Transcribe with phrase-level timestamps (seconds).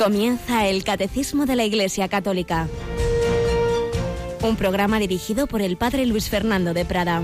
[0.00, 2.68] Comienza el Catecismo de la Iglesia Católica.
[4.40, 7.22] Un programa dirigido por el Padre Luis Fernando de Prada.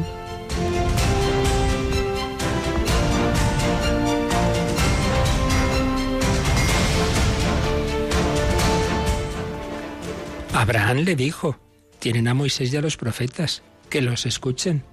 [10.52, 11.58] Abraham le dijo,
[11.98, 14.84] tienen a Moisés y a los profetas, que los escuchen.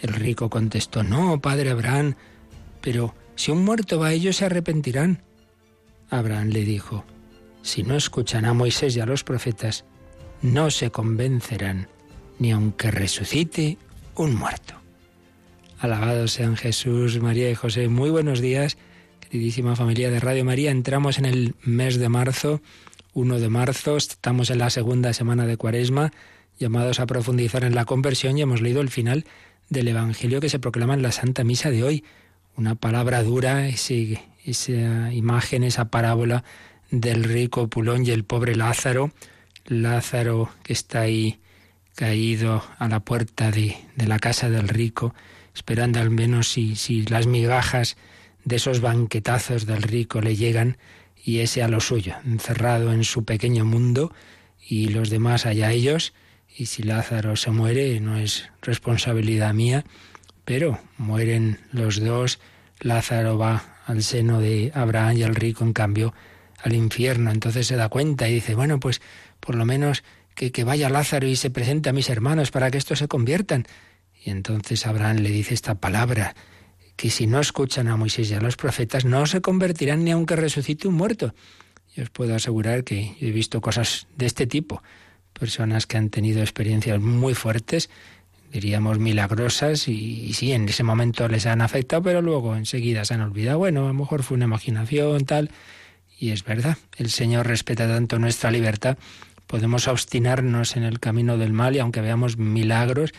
[0.00, 2.14] El rico contestó, no, padre Abraham,
[2.80, 5.22] pero si un muerto va, ellos se arrepentirán.
[6.12, 7.04] Abraham le dijo,
[7.62, 9.86] si no escuchan a Moisés y a los profetas,
[10.42, 11.88] no se convencerán,
[12.38, 13.78] ni aunque resucite
[14.14, 14.74] un muerto.
[15.78, 17.88] Alabados sean Jesús, María y José.
[17.88, 18.76] Muy buenos días,
[19.20, 20.70] queridísima familia de Radio María.
[20.70, 22.60] Entramos en el mes de marzo,
[23.14, 26.12] 1 de marzo, estamos en la segunda semana de Cuaresma,
[26.58, 29.24] llamados a profundizar en la conversión y hemos leído el final
[29.70, 32.04] del Evangelio que se proclama en la Santa Misa de hoy.
[32.54, 33.66] Una palabra dura,
[34.44, 36.44] esa imagen, esa parábola
[36.90, 39.12] del rico Pulón y el pobre Lázaro.
[39.66, 41.40] Lázaro que está ahí
[41.94, 45.14] caído a la puerta de, la casa del rico,
[45.54, 47.96] esperando al menos si, si las migajas
[48.44, 50.78] de esos banquetazos del rico le llegan
[51.24, 54.12] y ese a lo suyo, encerrado en su pequeño mundo
[54.66, 56.12] y los demás allá ellos.
[56.54, 59.84] Y si Lázaro se muere, no es responsabilidad mía,
[60.44, 62.40] pero mueren los dos.
[62.80, 66.14] Lázaro va al seno de Abraham y el rico, en cambio,
[66.62, 67.30] al infierno.
[67.30, 69.00] Entonces se da cuenta y dice, bueno, pues
[69.40, 72.78] por lo menos que, que vaya Lázaro y se presente a mis hermanos para que
[72.78, 73.66] estos se conviertan.
[74.24, 76.34] Y entonces Abraham le dice esta palabra,
[76.96, 80.36] que si no escuchan a Moisés y a los profetas, no se convertirán ni aunque
[80.36, 81.34] resucite un muerto.
[81.96, 84.82] Y os puedo asegurar que he visto cosas de este tipo,
[85.32, 87.90] personas que han tenido experiencias muy fuertes,
[88.52, 93.22] diríamos milagrosas, y, sí, en ese momento les han afectado, pero luego enseguida se han
[93.22, 95.50] olvidado, bueno, a lo mejor fue una imaginación, tal,
[96.20, 98.98] y es verdad, el Señor respeta tanto nuestra libertad,
[99.46, 103.12] podemos obstinarnos en el camino del mal y aunque veamos milagros,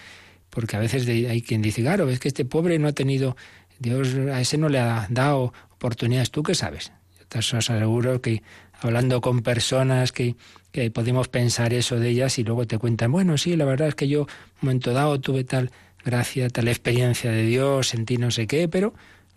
[0.51, 3.35] porque a veces hay quien dice, claro, es que este pobre no ha tenido,
[3.79, 6.91] Dios a ese no le ha dado oportunidades, ¿tú qué sabes?
[7.19, 8.43] Yo te aseguro que
[8.83, 10.35] hablando con personas que,
[10.71, 13.95] que podemos pensar eso de ellas y luego te cuentan, bueno, sí, la verdad es
[13.95, 14.27] que yo un
[14.61, 15.71] momento dado tuve tal
[16.03, 18.93] gracia, tal experiencia de Dios, sentí no sé qué, pero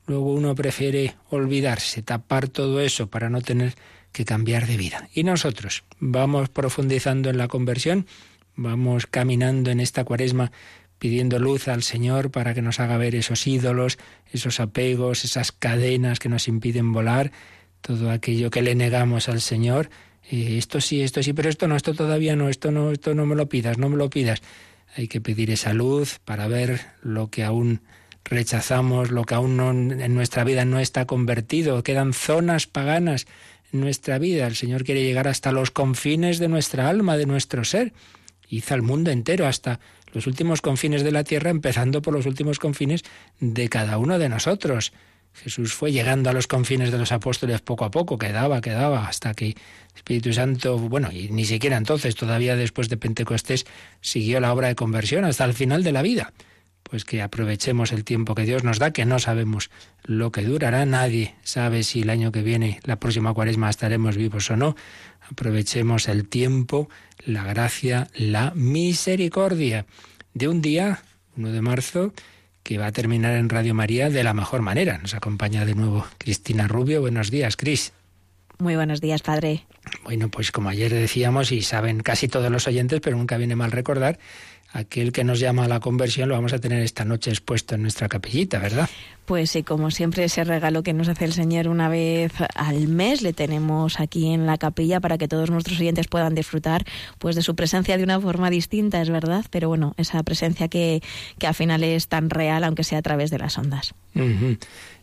[0.06, 3.75] Luego uno prefiere olvidarse, tapar todo eso para no tener
[4.12, 5.09] que cambiar de vida.
[5.12, 8.06] Y nosotros vamos profundizando en la conversión,
[8.55, 10.53] vamos caminando en esta cuaresma
[10.99, 13.99] pidiendo luz al Señor para que nos haga ver esos ídolos,
[14.33, 17.33] esos apegos, esas cadenas que nos impiden volar,
[17.87, 19.91] todo aquello que le negamos al Señor.
[20.29, 23.37] Esto sí, esto sí, pero esto no, esto todavía no, esto no, esto no me
[23.37, 24.43] lo pidas, no me lo pidas.
[24.97, 27.81] Hay que pedir esa luz para ver lo que aún
[28.25, 29.61] rechazamos lo que aún
[30.01, 33.29] en nuestra vida no está convertido, quedan zonas paganas
[33.73, 34.49] en nuestra vida.
[34.49, 37.93] El Señor quiere llegar hasta los confines de nuestra alma, de nuestro ser.
[38.49, 39.79] Hizo al mundo entero, hasta
[40.13, 43.05] los últimos confines de la tierra, empezando por los últimos confines
[43.39, 44.93] de cada uno de nosotros.
[45.43, 49.35] Jesús fue llegando a los confines de los apóstoles poco a poco, quedaba, quedaba, hasta
[49.35, 49.55] que
[49.95, 53.67] Espíritu Santo, bueno, y ni siquiera entonces, todavía después de Pentecostés,
[54.01, 56.33] siguió la obra de conversión hasta el final de la vida
[56.89, 59.71] pues que aprovechemos el tiempo que Dios nos da, que no sabemos
[60.05, 64.51] lo que durará, nadie sabe si el año que viene, la próxima cuaresma, estaremos vivos
[64.51, 64.77] o no.
[65.29, 66.89] Aprovechemos el tiempo,
[67.25, 69.87] la gracia, la misericordia
[70.35, 71.03] de un día,
[71.37, 72.13] 1 de marzo,
[72.66, 74.99] que va a terminar en Radio María de la mejor manera.
[74.99, 77.00] Nos acompaña de nuevo Cristina Rubio.
[77.00, 77.93] Buenos días, Cris.
[78.59, 79.65] Muy buenos días, padre.
[80.03, 83.71] Bueno, pues como ayer decíamos y saben casi todos los oyentes, pero nunca viene mal
[83.71, 84.19] recordar,
[84.76, 87.82] aquel que nos llama a la conversión lo vamos a tener esta noche expuesto en
[87.82, 88.88] nuestra capellita, ¿verdad?
[89.25, 93.22] Pues sí, como siempre ese regalo que nos hace el Señor una vez al mes
[93.22, 96.84] le tenemos aquí en la capilla para que todos nuestros oyentes puedan disfrutar
[97.19, 101.02] pues de su presencia de una forma distinta, es verdad, pero bueno, esa presencia que,
[101.38, 103.94] que al final es tan real aunque sea a través de las ondas.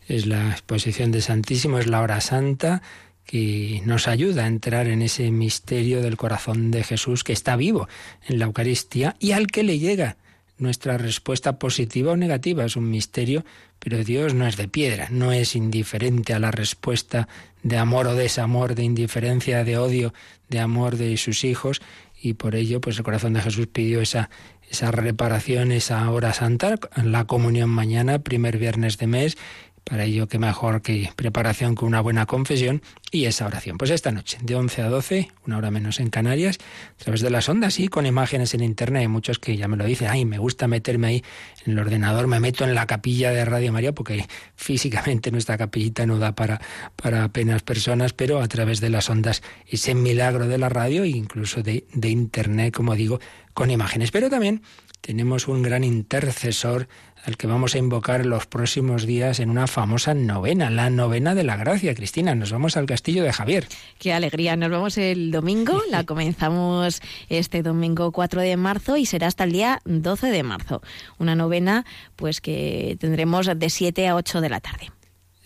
[0.08, 2.82] Es la exposición de Santísimo, es la hora santa
[3.26, 7.88] que nos ayuda a entrar en ese misterio del corazón de Jesús que está vivo
[8.28, 10.18] en la Eucaristía y al que le llega
[10.58, 12.66] nuestra respuesta positiva o negativa.
[12.66, 13.44] Es un misterio,
[13.80, 17.28] pero Dios no es de piedra, no es indiferente a la respuesta
[17.64, 20.14] de amor o desamor, de indiferencia, de odio,
[20.50, 21.82] de amor de sus hijos
[22.22, 24.30] y por ello pues el corazón de Jesús pidió esa
[24.74, 29.38] esa reparación, esa hora santa, la comunión mañana, primer viernes de mes,
[29.84, 32.82] Para ello, qué mejor que preparación con una buena confesión
[33.12, 33.78] y esa oración.
[33.78, 36.58] Pues esta noche, de 11 a 12, una hora menos en Canarias,
[37.00, 39.02] a través de las ondas y con imágenes en internet.
[39.02, 41.24] Hay muchos que ya me lo dicen, ay, me gusta meterme ahí
[41.66, 44.26] en el ordenador, me meto en la capilla de Radio María, porque
[44.56, 46.62] físicamente nuestra capillita no da para,
[46.96, 51.10] para apenas personas, pero a través de las ondas, ese milagro de la radio e
[51.10, 53.20] incluso de, de internet, como digo,
[53.54, 54.12] con imágenes.
[54.12, 54.62] Pero también
[55.02, 56.88] tenemos un gran intercesor
[57.24, 61.36] al que vamos a invocar en los próximos días en una famosa novena, la novena
[61.36, 61.96] de la gracia.
[61.96, 63.68] Cristina, nos vamos al castillo de Javier.
[63.98, 69.28] Qué alegría, nos vamos el domingo, la comenzamos este domingo 4 de marzo y será
[69.28, 70.82] hasta el día 12 de marzo.
[71.18, 71.86] Una novena
[72.18, 74.92] pues que tendremos de 7 a 8 de la tarde.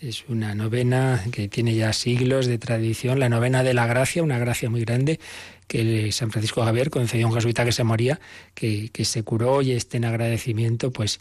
[0.00, 4.38] Es una novena que tiene ya siglos de tradición, la novena de la gracia, una
[4.38, 5.18] gracia muy grande
[5.66, 8.20] que San Francisco Javier concedió a un jesuita que se moría,
[8.54, 11.20] que, que se curó y este en agradecimiento pues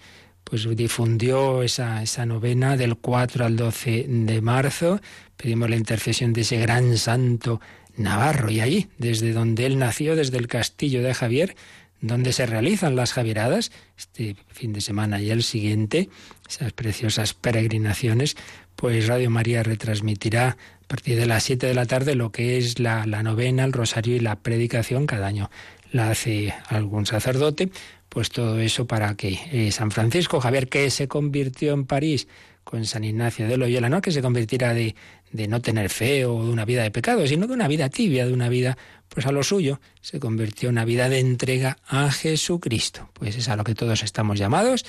[0.50, 5.02] pues difundió esa, esa novena del 4 al 12 de marzo.
[5.36, 7.60] Pedimos la intercesión de ese gran santo
[7.98, 11.56] Navarro y allí, desde donde él nació, desde el castillo de Javier,
[12.00, 16.10] donde se realizan las Javieradas, este fin de semana y el siguiente,
[16.48, 18.38] esas preciosas peregrinaciones,
[18.76, 22.80] pues Radio María retransmitirá a partir de las 7 de la tarde lo que es
[22.80, 25.50] la, la novena, el rosario y la predicación cada año.
[25.92, 27.70] La hace algún sacerdote,
[28.10, 32.28] pues todo eso para que eh, San Francisco Javier, que se convirtió en París
[32.64, 34.96] con San Ignacio de Loyola, no que se convirtiera de,
[35.32, 38.26] de no tener fe o de una vida de pecado, sino de una vida tibia,
[38.26, 38.78] de una vida
[39.10, 43.10] pues a lo suyo, se convirtió en una vida de entrega a Jesucristo.
[43.14, 44.86] Pues es a lo que todos estamos llamados,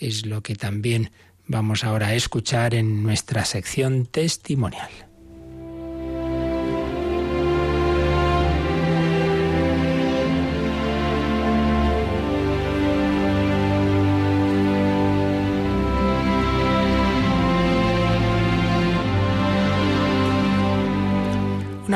[0.00, 1.10] es lo que también
[1.46, 5.07] vamos ahora a escuchar en nuestra sección testimonial.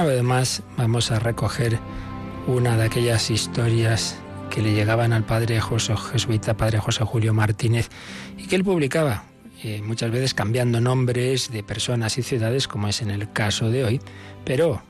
[0.02, 1.78] Una vez más vamos a recoger
[2.48, 4.16] una de aquellas historias
[4.50, 7.88] que le llegaban al padre José, jesuita, padre José Julio Martínez,
[8.36, 9.22] y que él publicaba,
[9.62, 13.84] eh, muchas veces cambiando nombres de personas y ciudades, como es en el caso de
[13.84, 14.00] hoy,
[14.44, 14.82] pero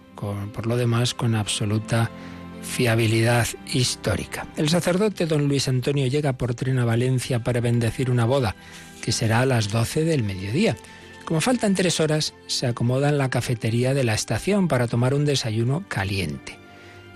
[0.55, 2.11] por lo demás con absoluta
[2.63, 4.47] fiabilidad histórica.
[4.57, 8.57] El sacerdote don Luis Antonio llega por tren a Valencia para bendecir una boda,
[9.03, 10.75] que será a las 12 del mediodía.
[11.25, 15.25] Como faltan tres horas, se acomoda en la cafetería de la estación para tomar un
[15.25, 16.59] desayuno caliente.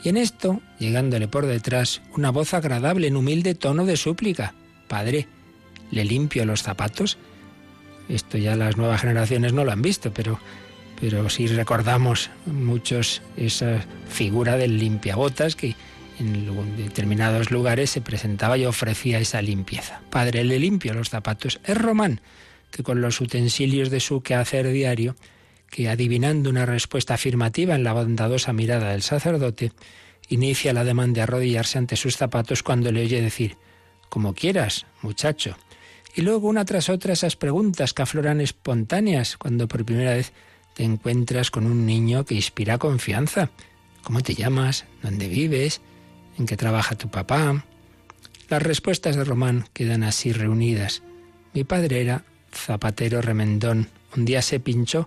[0.04, 4.54] Y en esto, llegándole por detrás, una voz agradable en humilde tono de súplica.
[4.86, 5.26] Padre,
[5.90, 7.18] ¿le limpio los zapatos?
[8.08, 10.38] Esto ya las nuevas generaciones no lo han visto, pero,
[11.00, 15.74] pero sí recordamos muchos esa figura del limpiabotas que
[16.20, 20.00] en determinados lugares se presentaba y ofrecía esa limpieza.
[20.10, 21.60] Padre, le limpio los zapatos.
[21.64, 22.20] Es Román
[22.82, 25.16] con los utensilios de su quehacer diario,
[25.70, 29.72] que adivinando una respuesta afirmativa en la bondadosa mirada del sacerdote,
[30.28, 33.56] inicia la demanda de arrodillarse ante sus zapatos cuando le oye decir,
[34.08, 35.56] como quieras, muchacho.
[36.14, 40.32] Y luego una tras otra esas preguntas que afloran espontáneas cuando por primera vez
[40.74, 43.50] te encuentras con un niño que inspira confianza.
[44.02, 44.84] ¿Cómo te llamas?
[45.02, 45.80] ¿Dónde vives?
[46.38, 47.64] ¿En qué trabaja tu papá?
[48.48, 51.02] Las respuestas de Román quedan así reunidas.
[51.52, 52.24] Mi padre era
[52.56, 53.88] zapatero remendón.
[54.16, 55.06] Un día se pinchó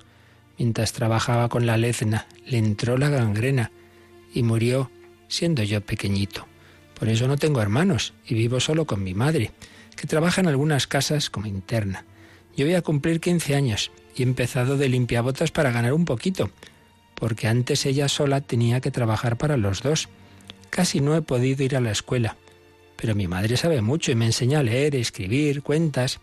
[0.58, 3.72] mientras trabajaba con la lezna, le entró la gangrena
[4.34, 4.92] y murió
[5.28, 6.48] siendo yo pequeñito.
[7.00, 9.52] Por eso no tengo hermanos y vivo solo con mi madre,
[9.96, 12.06] que trabaja en algunas casas como interna.
[12.58, 16.52] Yo voy a cumplir 15 años y he empezado de limpiabotas para ganar un poquito,
[17.16, 20.10] porque antes ella sola tenía que trabajar para los dos.
[20.70, 22.36] Casi no he podido ir a la escuela,
[22.98, 26.20] pero mi madre sabe mucho y me enseña a leer, escribir, cuentas.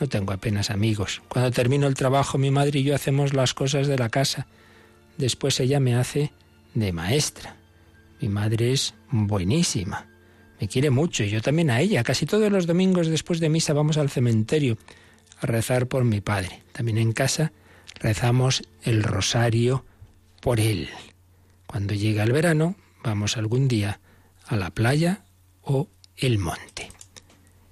[0.00, 1.22] No tengo apenas amigos.
[1.28, 4.46] Cuando termino el trabajo, mi madre y yo hacemos las cosas de la casa.
[5.16, 6.32] Después ella me hace
[6.74, 7.56] de maestra.
[8.20, 10.06] Mi madre es buenísima.
[10.60, 12.04] Me quiere mucho y yo también a ella.
[12.04, 14.78] Casi todos los domingos después de misa vamos al cementerio
[15.40, 16.62] a rezar por mi padre.
[16.72, 17.52] También en casa
[18.00, 19.84] rezamos el rosario
[20.40, 20.88] por él.
[21.66, 24.00] Cuando llega el verano, vamos algún día
[24.46, 25.24] a la playa
[25.62, 26.90] o el monte.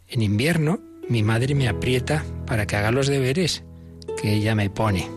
[0.09, 3.63] En invierno mi madre me aprieta para que haga los deberes
[4.21, 5.09] que ella me pone.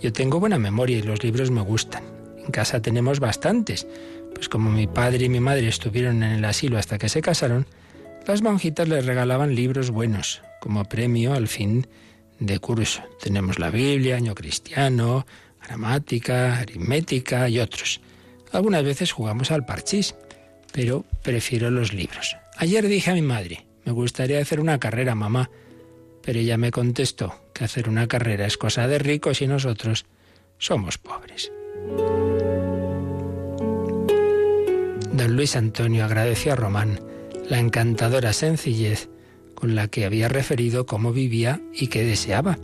[0.00, 2.02] Yo tengo buena memoria y los libros me gustan.
[2.44, 3.86] En casa tenemos bastantes,
[4.34, 7.66] pues como mi padre y mi madre estuvieron en el asilo hasta que se casaron,
[8.26, 11.86] las monjitas les regalaban libros buenos como premio al fin
[12.38, 13.02] de curso.
[13.20, 15.26] Tenemos la Biblia, año cristiano,
[15.62, 18.00] gramática, aritmética y otros.
[18.52, 20.14] Algunas veces jugamos al parchís,
[20.72, 22.36] pero prefiero los libros.
[22.56, 25.50] Ayer dije a mi madre, me gustaría hacer una carrera, mamá.
[26.22, 30.06] Pero ella me contestó que hacer una carrera es cosa de ricos y nosotros
[30.58, 31.50] somos pobres.
[35.12, 37.00] Don Luis Antonio agradeció a Román
[37.48, 39.08] la encantadora sencillez
[39.56, 42.58] con la que había referido cómo vivía y qué deseaba.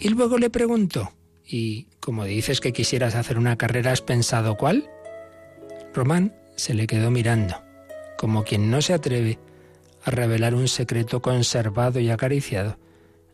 [0.00, 1.12] Y luego le preguntó,
[1.46, 4.90] ¿y como dices que quisieras hacer una carrera, has pensado cuál?
[5.94, 7.54] Román se le quedó mirando,
[8.18, 9.38] como quien no se atreve
[10.06, 12.78] a revelar un secreto conservado y acariciado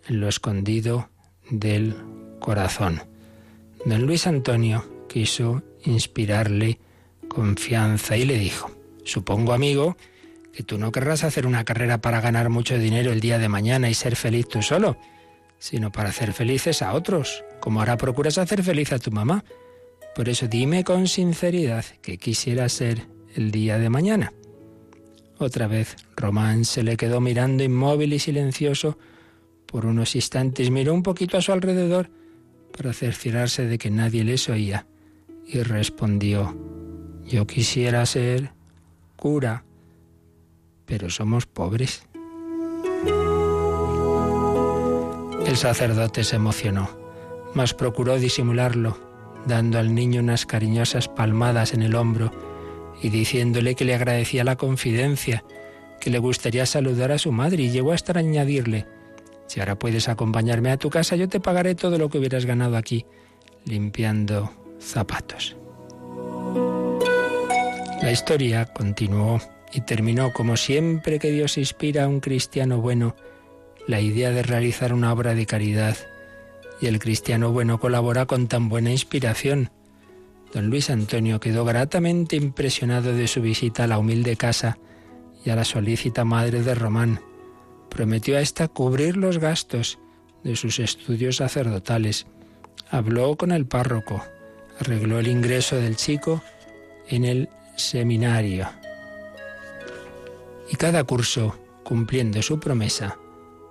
[0.09, 1.11] en lo escondido
[1.51, 1.95] del
[2.41, 3.03] corazón.
[3.85, 6.79] Don Luis Antonio quiso inspirarle
[7.29, 8.71] confianza y le dijo,
[9.05, 9.97] supongo amigo,
[10.53, 13.91] que tú no querrás hacer una carrera para ganar mucho dinero el día de mañana
[13.91, 14.97] y ser feliz tú solo,
[15.59, 19.45] sino para hacer felices a otros, como ahora procuras hacer feliz a tu mamá.
[20.15, 24.33] Por eso dime con sinceridad que quisiera ser el día de mañana.
[25.43, 28.97] Otra vez Román se le quedó mirando inmóvil y silencioso.
[29.67, 32.11] Por unos instantes miró un poquito a su alrededor
[32.77, 34.87] para cerciorarse de que nadie les oía
[35.45, 36.57] y respondió,
[37.27, 38.53] yo quisiera ser
[39.17, 39.65] cura,
[40.87, 42.07] pero somos pobres.
[45.45, 46.89] El sacerdote se emocionó,
[47.53, 48.97] mas procuró disimularlo,
[49.49, 52.52] dando al niño unas cariñosas palmadas en el hombro
[53.03, 55.45] y diciéndole que le agradecía la confidencia,
[56.01, 58.87] que le gustaría saludar a su madre y llegó hasta añadirle,
[59.53, 62.77] si ahora puedes acompañarme a tu casa, yo te pagaré todo lo que hubieras ganado
[62.77, 63.05] aquí,
[63.67, 65.57] limpiando zapatos.
[68.01, 69.41] La historia continuó
[69.73, 73.15] y terminó como siempre que Dios inspira a un cristiano bueno
[73.87, 75.97] la idea de realizar una obra de caridad
[76.81, 79.71] y el cristiano bueno colabora con tan buena inspiración.
[80.53, 84.79] Don Luis Antonio quedó gratamente impresionado de su visita a la humilde casa
[85.45, 87.21] y a la solícita madre de Román.
[87.89, 89.99] Prometió a ésta cubrir los gastos
[90.45, 92.27] de sus estudios sacerdotales.
[92.91, 94.23] Habló con el párroco,
[94.79, 96.43] arregló el ingreso del chico
[97.09, 98.69] en el seminario.
[100.71, 103.17] Y cada curso, cumpliendo su promesa,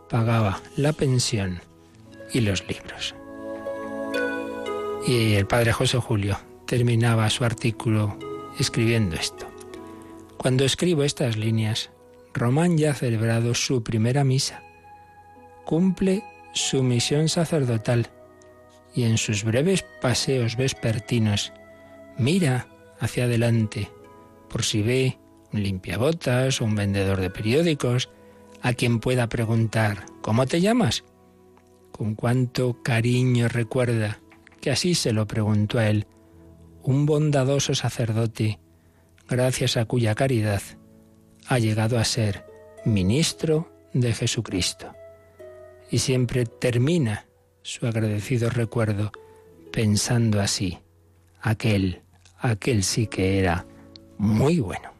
[0.10, 1.62] pagaba la pensión
[2.34, 3.14] y los libros.
[5.06, 6.38] Y el padre José Julio
[6.72, 8.18] terminaba su artículo
[8.58, 9.46] escribiendo esto.
[10.38, 11.90] Cuando escribo estas líneas,
[12.34, 14.64] Román ya ha celebrado su primera misa.
[15.66, 16.24] Cumple
[16.54, 18.08] su misión sacerdotal
[18.96, 21.52] y en sus breves paseos vespertinos
[22.18, 22.70] mira
[23.02, 23.92] hacia adelante
[24.50, 25.18] por si ve
[25.52, 28.08] un limpiabotas o un vendedor de periódicos
[28.62, 31.04] a quien pueda preguntar ¿Cómo te llamas?
[31.92, 34.22] Con cuánto cariño recuerda
[34.62, 36.08] que así se lo preguntó a él,
[36.84, 38.60] un bondadoso sacerdote,
[39.28, 40.62] gracias a cuya caridad
[41.48, 42.46] ha llegado a ser
[42.86, 44.94] ministro de Jesucristo.
[45.90, 47.26] Y siempre termina
[47.62, 49.12] su agradecido recuerdo
[49.72, 50.80] pensando así,
[51.42, 52.02] aquel,
[52.40, 53.66] aquel sí que era
[54.18, 54.92] muy bueno.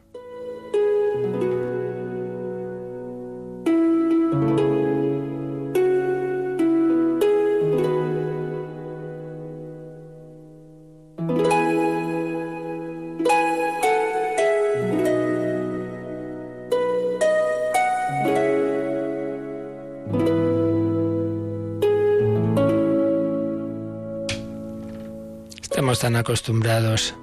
[26.02, 27.14] Tan acostumbrados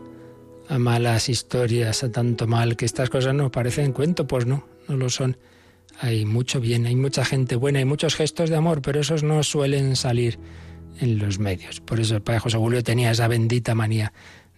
[0.69, 4.95] a malas historias, a tanto mal, que estas cosas nos parecen cuento, pues no, no
[4.95, 5.35] lo son.
[5.99, 9.43] Hay mucho bien, hay mucha gente buena, hay muchos gestos de amor, pero esos no
[9.43, 10.39] suelen salir
[11.01, 11.81] en los medios.
[11.81, 14.13] Por eso el padre José Julio tenía esa bendita manía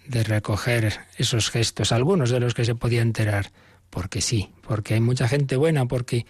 [0.06, 3.52] de recoger esos gestos, algunos de los que se podía enterar,
[3.90, 6.28] porque sí, porque hay mucha gente buena, porque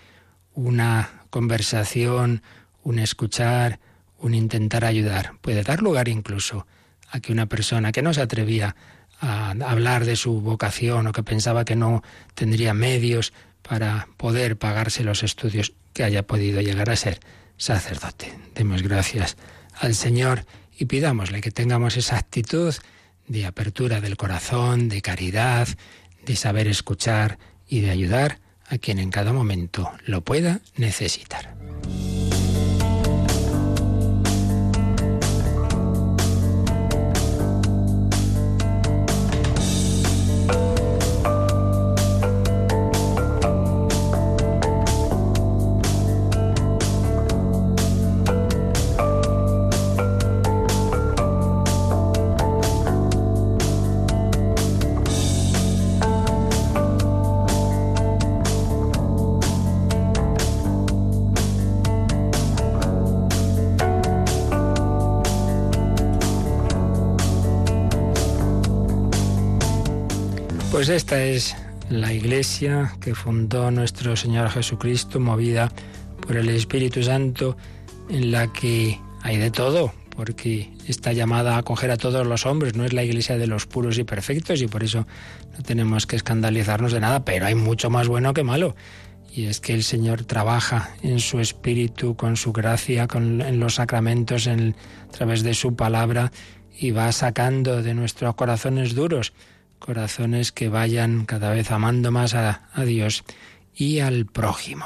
[0.53, 2.41] una conversación,
[2.83, 3.81] un escuchar,
[4.17, 6.80] un intentar ayudar, puede dar lugar incluso a
[7.19, 8.75] que una persona que no se atrevía
[9.19, 12.03] a hablar de su vocación o que pensaba que no
[12.33, 17.19] tendría medios para poder pagarse los estudios que haya podido llegar a ser
[17.57, 18.33] sacerdote.
[18.55, 19.37] Demos gracias
[19.79, 20.45] al Señor
[20.77, 22.73] y pidámosle que tengamos esa actitud
[23.27, 25.67] de apertura del corazón, de caridad,
[26.25, 27.37] de saber escuchar
[27.67, 31.55] y de ayudar a quien en cada momento lo pueda necesitar.
[71.99, 75.71] La iglesia que fundó nuestro Señor Jesucristo, movida
[76.21, 77.57] por el Espíritu Santo,
[78.09, 82.75] en la que hay de todo, porque está llamada a acoger a todos los hombres,
[82.75, 85.05] no es la iglesia de los puros y perfectos y por eso
[85.57, 88.75] no tenemos que escandalizarnos de nada, pero hay mucho más bueno que malo.
[89.33, 93.75] Y es que el Señor trabaja en su espíritu, con su gracia, con, en los
[93.75, 94.75] sacramentos, en,
[95.07, 96.31] a través de su palabra,
[96.77, 99.31] y va sacando de nuestros corazones duros,
[99.81, 103.25] corazones que vayan cada vez amando más a, Dios
[103.75, 104.85] y al prójimo.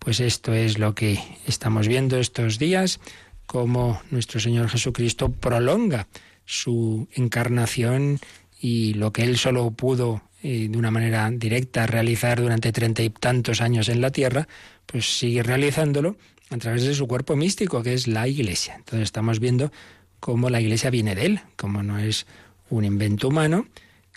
[0.00, 2.98] Pues esto es lo que estamos viendo estos días,
[3.46, 6.08] cómo nuestro Señor Jesucristo prolonga
[6.44, 8.18] su encarnación
[8.58, 13.60] y lo que Él solo pudo de una manera directa realizar durante treinta y tantos
[13.60, 14.48] años en la tierra,
[14.86, 16.16] pues sigue realizándolo
[16.50, 18.74] a través de su cuerpo místico, que es la Iglesia.
[18.74, 19.70] Entonces estamos viendo
[20.18, 22.26] cómo la Iglesia viene de Él, como no es
[22.70, 23.66] un invento humano,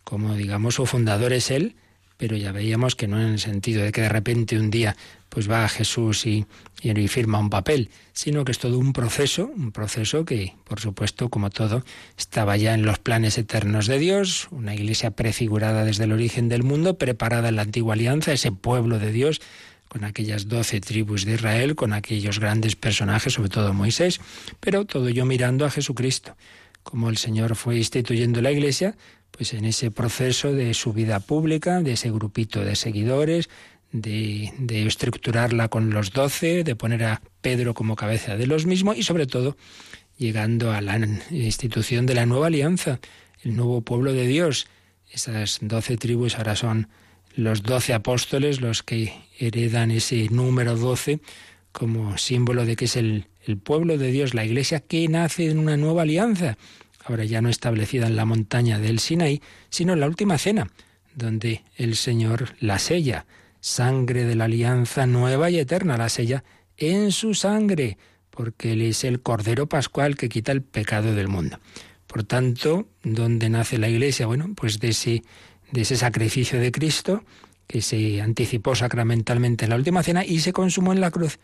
[0.06, 1.76] como digamos su fundador es Él,
[2.18, 4.96] pero ya veíamos que no en el sentido de que de repente un día
[5.28, 6.46] pues va a Jesús y,
[6.82, 11.28] y, firma un papel, sino que es todo un proceso, un proceso que, por supuesto,
[11.28, 11.84] como todo,
[12.18, 16.64] estaba ya en los planes eternos de Dios, una iglesia prefigurada desde el origen del
[16.64, 19.42] mundo, preparada en la antigua alianza, ese pueblo de Dios,
[19.90, 24.22] con aquellas doce tribus de Israel, con aquellos grandes personajes, sobre todo Moisés,
[24.62, 26.38] pero todo yo mirando a Jesucristo.
[26.84, 28.96] Como el Señor fue instituyendo la iglesia,
[29.36, 33.50] pues en ese proceso de su vida pública, de ese grupito de seguidores,
[33.92, 38.98] de, de, estructurarla con los doce, de poner a Pedro como cabeza de los mismos
[38.98, 39.58] y sobre todo
[40.18, 40.98] llegando a la
[41.30, 43.00] institución de la nueva alianza,
[43.44, 44.68] el nuevo pueblo de Dios.
[45.12, 46.88] Esas doce tribus ahora son
[47.36, 51.20] los doce apóstoles los que heredan ese número doce
[51.72, 55.60] como símbolo de que es el, el pueblo de Dios, la iglesia que nace en
[55.60, 56.58] una nueva alianza
[57.06, 60.68] ahora ya no establecida en la montaña del Sinaí, sino en la última cena,
[61.14, 63.26] donde el Señor la sella,
[63.60, 66.44] sangre de la alianza nueva y eterna, la sella
[66.78, 67.98] en su sangre,
[68.32, 71.60] porque Él es el Cordero Pascual que quita el pecado del mundo.
[72.08, 74.26] Por tanto, ¿dónde nace la Iglesia?
[74.26, 75.24] Bueno, pues de ese,
[75.72, 77.24] de ese sacrificio de Cristo
[77.68, 81.40] que se anticipó sacramentalmente en la última cena y se consumó en la cruz.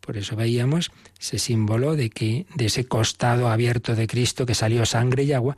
[0.00, 4.86] Por eso veíamos ese símbolo de que de ese costado abierto de Cristo que salió
[4.86, 5.56] sangre y agua,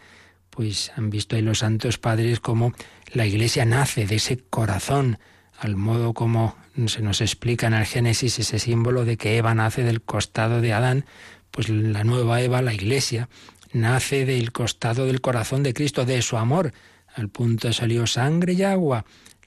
[0.50, 2.72] pues han visto ahí los santos padres como
[3.12, 5.18] la iglesia nace de ese corazón,
[5.58, 9.82] al modo como se nos explica en el Génesis ese símbolo de que Eva nace
[9.82, 11.04] del costado de Adán,
[11.50, 13.28] pues la nueva Eva, la iglesia,
[13.72, 16.72] nace del costado del corazón de Cristo, de su amor.
[17.14, 19.04] Al punto salió sangre y agua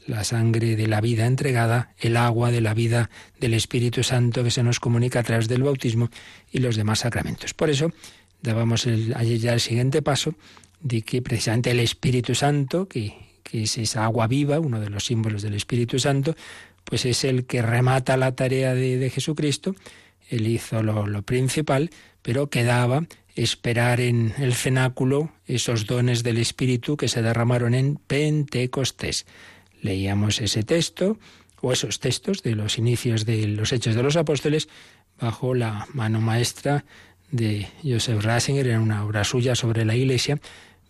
[0.07, 3.09] la sangre de la vida entregada, el agua de la vida
[3.39, 6.09] del Espíritu Santo que se nos comunica a través del bautismo
[6.51, 7.53] y los demás sacramentos.
[7.53, 7.91] Por eso
[8.41, 10.35] dábamos el, ya el siguiente paso
[10.81, 15.05] de que precisamente el Espíritu Santo, que, que es esa agua viva, uno de los
[15.05, 16.35] símbolos del Espíritu Santo,
[16.83, 19.75] pues es el que remata la tarea de, de Jesucristo.
[20.29, 26.97] Él hizo lo, lo principal, pero quedaba esperar en el cenáculo esos dones del Espíritu
[26.97, 29.25] que se derramaron en Pentecostés
[29.81, 31.17] leíamos ese texto
[31.61, 34.69] o esos textos de los inicios de los Hechos de los Apóstoles
[35.19, 36.85] bajo la mano maestra
[37.31, 40.39] de Joseph Ratzinger en una obra suya sobre la Iglesia.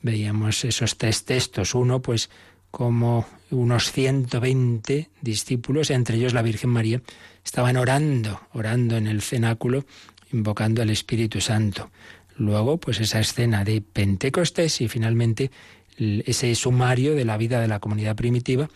[0.01, 1.75] Veíamos esos tres textos.
[1.75, 2.29] Uno, pues,
[2.71, 7.01] como unos 120 discípulos, entre ellos la Virgen María,
[7.45, 9.85] estaban orando, orando en el cenáculo,
[10.31, 11.91] invocando al Espíritu Santo.
[12.37, 15.51] Luego, pues esa escena de Pentecostés y finalmente
[15.97, 18.69] ese sumario de la vida de la comunidad primitiva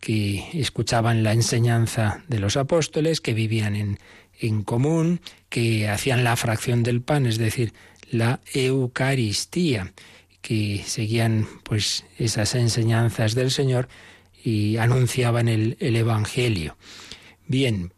[0.00, 3.98] que escuchaban la enseñanza de los apóstoles, que vivían en,
[4.40, 7.72] en común, que hacían la fracción del pan, es decir,
[8.10, 9.92] la Eucaristía,
[10.40, 13.88] que seguían pues esas enseñanzas del Señor
[14.44, 16.76] y anunciaban el, el Evangelio.
[17.46, 17.94] Bien,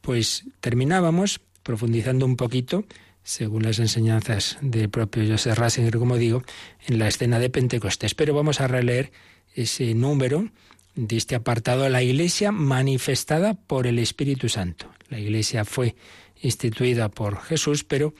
[0.00, 2.84] pues terminábamos profundizando un poquito
[3.28, 6.42] según las enseñanzas del propio Joseph Ratzinger, como digo,
[6.86, 8.14] en la escena de Pentecostés.
[8.14, 9.12] Pero vamos a releer
[9.54, 10.48] ese número
[10.94, 14.90] de este apartado, la Iglesia manifestada por el Espíritu Santo.
[15.10, 15.94] La Iglesia fue
[16.40, 18.14] instituida por Jesús, pero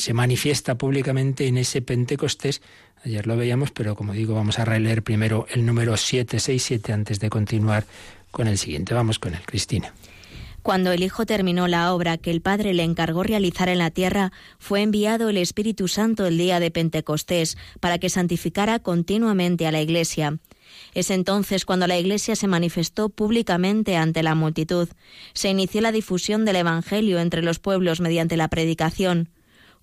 [0.00, 2.60] se manifiesta públicamente en ese Pentecostés.
[3.04, 7.30] Ayer lo veíamos, pero como digo, vamos a releer primero el número 767 antes de
[7.30, 7.86] continuar
[8.32, 8.94] con el siguiente.
[8.94, 9.94] Vamos con él, Cristina.
[10.62, 14.30] Cuando el Hijo terminó la obra que el Padre le encargó realizar en la tierra,
[14.58, 19.80] fue enviado el Espíritu Santo el día de Pentecostés para que santificara continuamente a la
[19.80, 20.38] Iglesia.
[20.94, 24.88] Es entonces cuando la Iglesia se manifestó públicamente ante la multitud.
[25.32, 29.30] Se inició la difusión del Evangelio entre los pueblos mediante la predicación.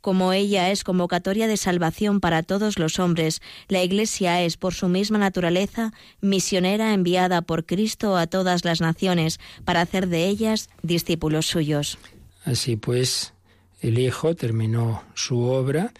[0.07, 4.87] Como ella es convocatoria de salvación para todos los hombres, la Iglesia es, por su
[4.87, 5.91] misma naturaleza,
[6.21, 11.97] misionera enviada por Cristo a todas las naciones para hacer de ellas discípulos suyos.
[12.45, 13.33] Así pues,
[13.81, 15.91] el Hijo terminó su obra,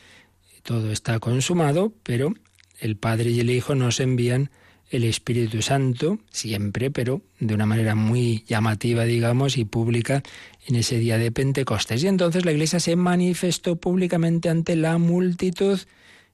[0.64, 2.34] todo está consumado, pero
[2.80, 4.52] el Padre y el Hijo nos envían
[4.90, 10.24] el Espíritu Santo, siempre, pero de una manera muy llamativa, digamos, y pública
[10.66, 12.04] en ese día de Pentecostés.
[12.04, 15.80] Y entonces la Iglesia se manifestó públicamente ante la multitud.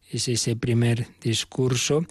[0.10, 2.06] Es ese primer discurso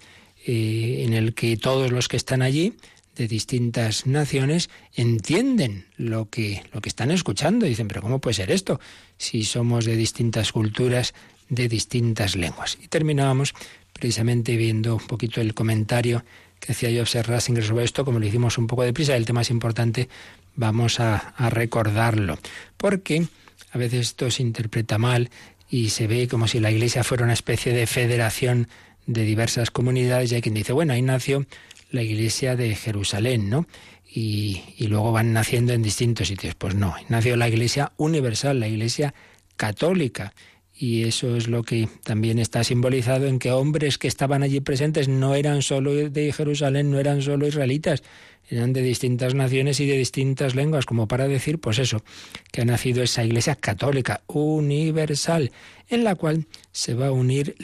[0.45, 2.73] eh, en el que todos los que están allí,
[3.15, 7.65] de distintas naciones, entienden lo que, lo que están escuchando.
[7.65, 8.79] Dicen, pero ¿cómo puede ser esto?
[9.17, 11.13] Si somos de distintas culturas,
[11.49, 12.77] de distintas lenguas.
[12.83, 13.53] Y terminábamos
[13.93, 16.23] precisamente viendo un poquito el comentario
[16.59, 19.49] que hacía Joseph Ratzinger sobre esto, como lo hicimos un poco deprisa, el tema es
[19.49, 20.09] importante,
[20.55, 22.37] vamos a, recordarlo.
[22.77, 23.27] Porque
[23.71, 25.29] a veces esto se interpreta mal
[25.69, 28.67] y se ve como si la Iglesia fuera una especie de federación
[29.05, 31.45] de diversas comunidades y hay quien dice, bueno, ahí nació
[31.91, 33.67] la Iglesia de Jerusalén, ¿no?
[34.15, 36.53] Y, y, luego van naciendo en distintos sitios.
[36.55, 39.13] Pues no, nació la Iglesia universal, la Iglesia
[39.57, 40.33] católica
[40.83, 45.07] y eso es lo que también está simbolizado en que hombres que estaban allí presentes
[45.07, 48.03] no eran solo de Jerusalén, no eran solo israelitas,
[48.49, 52.03] eran de distintas naciones y de distintas lenguas, como para decir, pues eso,
[52.51, 55.53] que ha nacido esa iglesia católica universal,
[55.87, 57.55] en la cual se va a unir,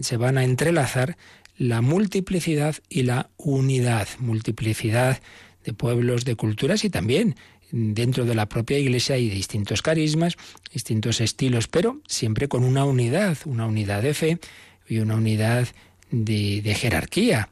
[0.00, 1.18] se van a entrelazar
[1.58, 5.20] la multiplicidad y la unidad, multiplicidad
[5.66, 7.36] de pueblos, de culturas y también
[7.76, 10.36] dentro de la propia Iglesia hay distintos carismas,
[10.72, 14.38] distintos estilos, pero siempre con una unidad, una unidad de fe
[14.88, 15.66] y una unidad
[16.12, 17.48] de, jerarquía,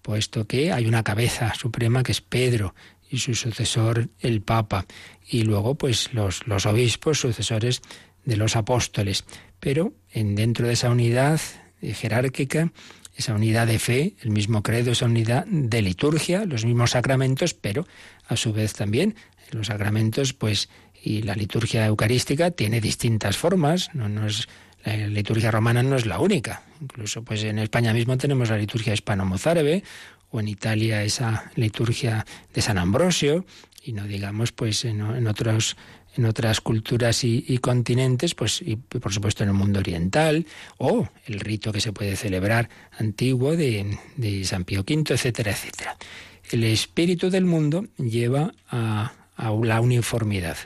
[0.00, 2.72] puesto que hay una cabeza suprema que es Pedro
[3.10, 4.86] y su sucesor el Papa,
[5.28, 7.82] y luego pues los, los obispos sucesores
[8.24, 9.24] de los apóstoles.
[9.58, 11.40] Pero en, dentro de esa unidad
[11.80, 12.70] jerárquica,
[13.16, 17.86] esa unidad de fe, el mismo credo, esa unidad de liturgia, los mismos sacramentos, pero
[18.26, 19.14] a su vez también
[19.54, 20.68] los sacramentos, pues,
[21.02, 24.48] y la liturgia eucarística tiene distintas formas, no, es,
[24.84, 26.62] la liturgia romana no es la única.
[26.80, 29.82] Incluso, pues, en España mismo tenemos la liturgia hispano-mozárabe,
[30.30, 33.44] o en Italia esa liturgia de San Ambrosio,
[33.82, 35.76] y no digamos, pues, en, otros
[36.16, 40.46] en otras culturas y, continentes, pues y por supuesto en el mundo oriental,
[40.78, 45.96] o el rito que se puede celebrar antiguo de, de San Pío V, etcétera, etcétera.
[46.52, 50.56] El espíritu del mundo lleva a, a la uniformidad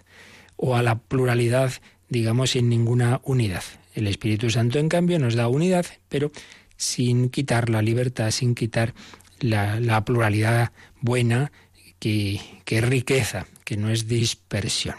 [0.57, 1.72] o a la pluralidad,
[2.09, 3.62] digamos, sin ninguna unidad.
[3.94, 6.31] El Espíritu Santo, en cambio, nos da unidad, pero
[6.76, 8.94] sin quitar la libertad, sin quitar
[9.40, 11.52] la, pluralidad buena,
[11.98, 14.96] que, que, es riqueza, que no es dispersión.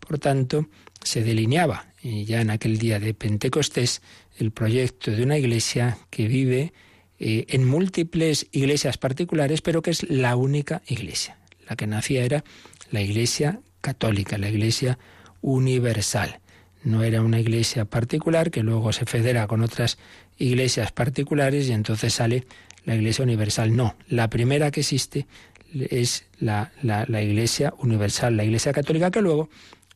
[0.00, 0.68] Por tanto,
[1.02, 4.02] se delineaba ya en aquel día de Pentecostés
[4.38, 6.72] el proyecto de una iglesia que vive
[7.18, 11.38] eh, en múltiples iglesias particulares, pero que es la única iglesia.
[11.68, 12.44] La que nacía era
[12.92, 14.98] la Iglesia católica, la Iglesia
[15.40, 16.38] universal.
[16.84, 19.98] No era una iglesia particular que luego se federa con otras
[20.38, 22.44] iglesias particulares y entonces sale
[22.84, 23.76] la Iglesia universal.
[23.76, 25.26] No, la primera que existe
[25.74, 29.48] es la, Iglesia universal, la Iglesia católica que luego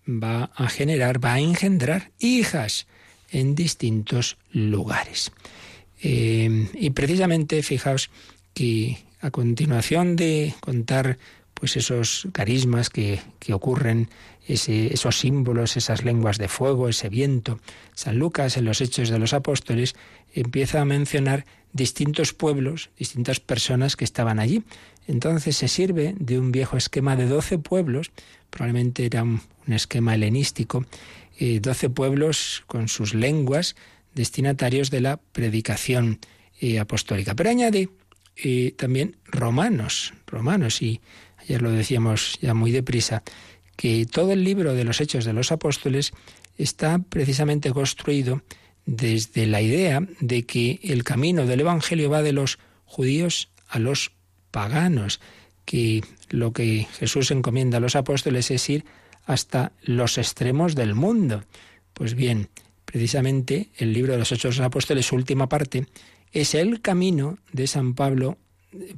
[0.06, 2.86] va a generar, va a engendrar hijas
[3.30, 5.32] en distintos lugares.
[6.02, 8.10] Eh, y precisamente, fijaos
[8.54, 11.18] que a continuación de contar
[11.58, 13.18] pues esos carismas que,
[13.50, 14.10] ocurren,
[14.46, 17.58] esos símbolos, esas lenguas de fuego, ese viento.
[17.94, 19.96] San Lucas, en los Hechos de los Apóstoles,
[20.34, 24.64] empieza a mencionar distintos pueblos, distintas personas que estaban allí.
[25.06, 28.10] Entonces se sirve de un viejo esquema de doce pueblos,
[28.50, 30.84] probablemente era un, esquema helenístico,
[31.40, 31.60] eh,
[31.94, 33.76] pueblos con sus lenguas
[34.14, 36.20] destinatarios de la predicación
[36.60, 37.34] eh, apostólica.
[37.34, 37.88] Pero añade
[38.36, 41.00] eh, también romanos, romanos y
[41.48, 43.22] ayer lo decíamos ya muy deprisa,
[43.76, 46.12] que todo el libro de los Hechos de los Apóstoles
[46.56, 48.42] está precisamente construido
[48.86, 54.12] desde la idea de que el camino del Evangelio va de los judíos a los
[54.50, 55.20] paganos,
[55.64, 58.84] que lo que Jesús encomienda a los apóstoles es ir
[59.26, 61.44] hasta los extremos del mundo.
[61.92, 62.48] Pues bien,
[62.84, 65.86] precisamente el libro de los Hechos de los Apóstoles, su última parte,
[66.32, 68.38] es el camino de San Pablo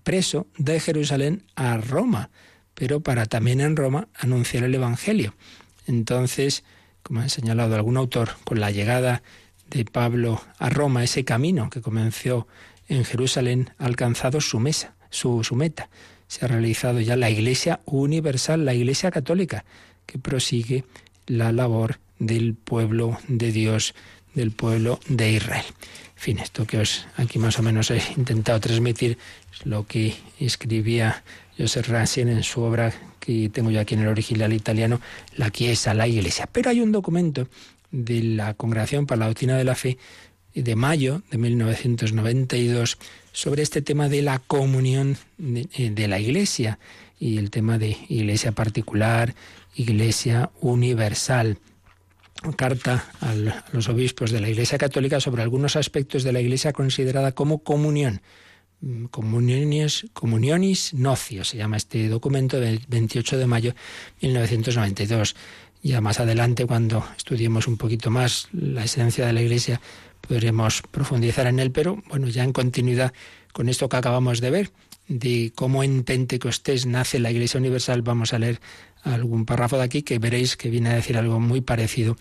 [0.02, 2.31] preso de Jerusalén a Roma,
[2.74, 5.35] pero para también en Roma anunciar el Evangelio.
[5.87, 6.64] Entonces,
[7.02, 9.22] como ha señalado algún autor, con la llegada
[9.70, 12.46] de Pablo a Roma, ese camino que comenzó
[12.88, 15.88] en Jerusalén ha alcanzado su mesa, su, su meta.
[16.26, 19.64] Se ha realizado ya la Iglesia universal, la Iglesia católica,
[20.07, 20.85] que prosigue
[21.26, 23.94] la labor del pueblo de Dios
[24.35, 25.64] del pueblo de Israel.
[26.18, 29.18] En fin, esto que os aquí más o menos he intentado transmitir
[29.52, 31.22] es lo que escribía
[31.57, 35.00] Joseph Ratzinger en su obra que tengo yo aquí en el original italiano,
[35.37, 36.48] La Chiesa, la Iglesia.
[36.50, 37.46] Pero hay un documento
[37.92, 39.96] de la Congregación para la Doctrina de la Fe
[40.57, 42.98] de mayo de 1992
[43.31, 46.81] sobre este tema de la comunión eh, de la Iglesia
[47.20, 49.37] y el tema de Iglesia particular,
[49.76, 51.59] Iglesia universal
[52.57, 53.35] carta a
[53.72, 58.20] los obispos de la Iglesia Católica sobre algunos aspectos de la Iglesia considerada como comunión.
[58.81, 63.74] Mm, comuniones, comunionis nocio, se llama este documento del 28 de mayo
[64.20, 65.35] de 1992.
[65.83, 69.81] Ya más adelante, cuando estudiemos un poquito más la esencia de la Iglesia,
[70.20, 73.12] podremos profundizar en él, pero bueno, ya en continuidad
[73.53, 74.70] con esto que acabamos de ver,
[75.09, 78.61] de cómo en Pentecostés nace la Iglesia Universal, vamos a leer
[79.02, 82.16] algún párrafo de aquí que veréis que viene a decir algo muy parecido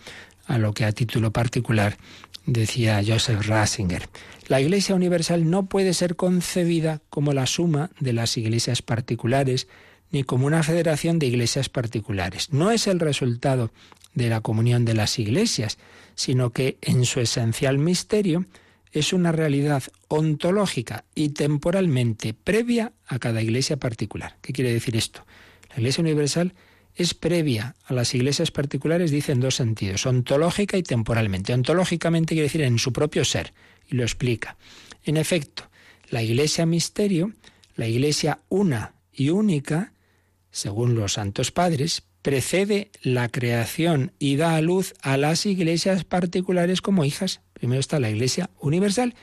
[0.46, 1.98] a lo que a título particular
[2.46, 4.08] decía Joseph Ratzinger.
[4.48, 9.68] La Iglesia Universal no puede ser concebida como la suma de las iglesias particulares
[10.10, 12.50] ni como una federación de iglesias particulares.
[12.50, 13.70] No es el resultado
[14.14, 15.76] de la comunión de las iglesias,
[16.14, 18.46] sino que en su esencial misterio
[18.92, 24.36] es una realidad ontológica y temporalmente previa a cada iglesia particular.
[24.40, 25.26] ¿Qué quiere decir esto?
[25.70, 26.54] La Iglesia Universal
[26.94, 31.54] es previa a las iglesias particulares, dice en dos sentidos, ontológica y temporalmente.
[31.54, 33.52] Ontológicamente quiere decir en su propio ser,
[33.88, 34.56] y lo explica.
[35.04, 35.70] En efecto,
[36.10, 37.32] la iglesia misterio,
[37.76, 39.92] la iglesia una y única,
[40.50, 46.82] según los santos padres, precede la creación y da a luz a las iglesias particulares
[46.82, 47.40] como hijas.
[47.52, 49.14] Primero está la iglesia universal,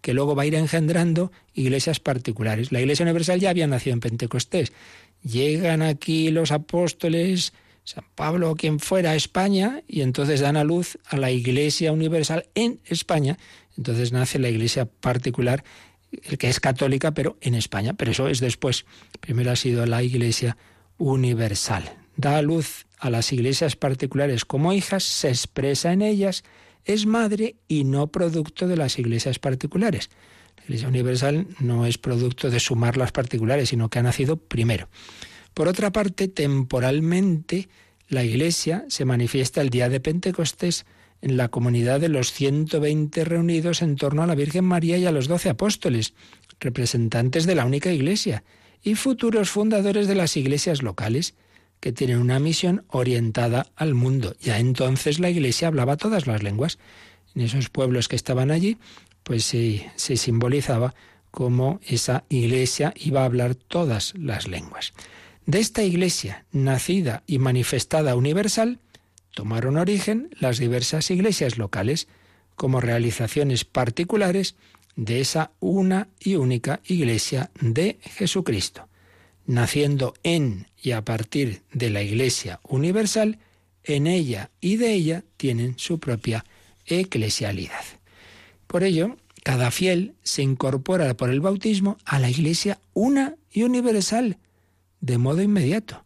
[0.00, 2.70] que luego va a ir engendrando iglesias particulares.
[2.72, 4.72] La iglesia universal ya había nacido en Pentecostés
[5.24, 7.52] llegan aquí los apóstoles,
[7.84, 11.92] San Pablo o quien fuera a España y entonces dan a luz a la Iglesia
[11.92, 13.38] Universal en España.
[13.76, 15.64] Entonces nace la Iglesia particular,
[16.22, 17.94] el que es católica, pero en España.
[17.94, 18.86] Pero eso es después.
[19.20, 20.56] Primero ha sido la Iglesia
[20.98, 21.92] Universal.
[22.16, 26.44] Da a luz a las iglesias particulares como hijas, se expresa en ellas,
[26.84, 30.10] es madre y no producto de las iglesias particulares.
[30.66, 34.88] La Iglesia Universal no es producto de sumar las particulares, sino que ha nacido primero.
[35.52, 37.68] Por otra parte, temporalmente,
[38.08, 40.86] la Iglesia se manifiesta el día de Pentecostés
[41.20, 45.12] en la comunidad de los 120 reunidos en torno a la Virgen María y a
[45.12, 46.14] los doce apóstoles,
[46.60, 48.44] representantes de la única Iglesia,
[48.82, 51.34] y futuros fundadores de las iglesias locales,
[51.80, 54.34] que tienen una misión orientada al mundo.
[54.40, 56.78] Ya entonces la Iglesia hablaba todas las lenguas.
[57.34, 58.78] En esos pueblos que estaban allí,
[59.24, 60.94] pues se, se simbolizaba
[61.30, 64.92] como esa iglesia iba a hablar todas las lenguas.
[65.46, 68.78] De esta iglesia, nacida y manifestada universal,
[69.34, 72.06] tomaron origen las diversas iglesias locales
[72.54, 74.54] como realizaciones particulares
[74.96, 78.88] de esa una y única iglesia de Jesucristo.
[79.46, 83.38] Naciendo en y a partir de la iglesia universal,
[83.82, 86.44] en ella y de ella tienen su propia
[86.86, 87.84] eclesialidad.
[88.66, 94.38] Por ello, cada fiel se incorpora por el bautismo a la Iglesia una y universal,
[95.00, 96.04] de modo inmediato.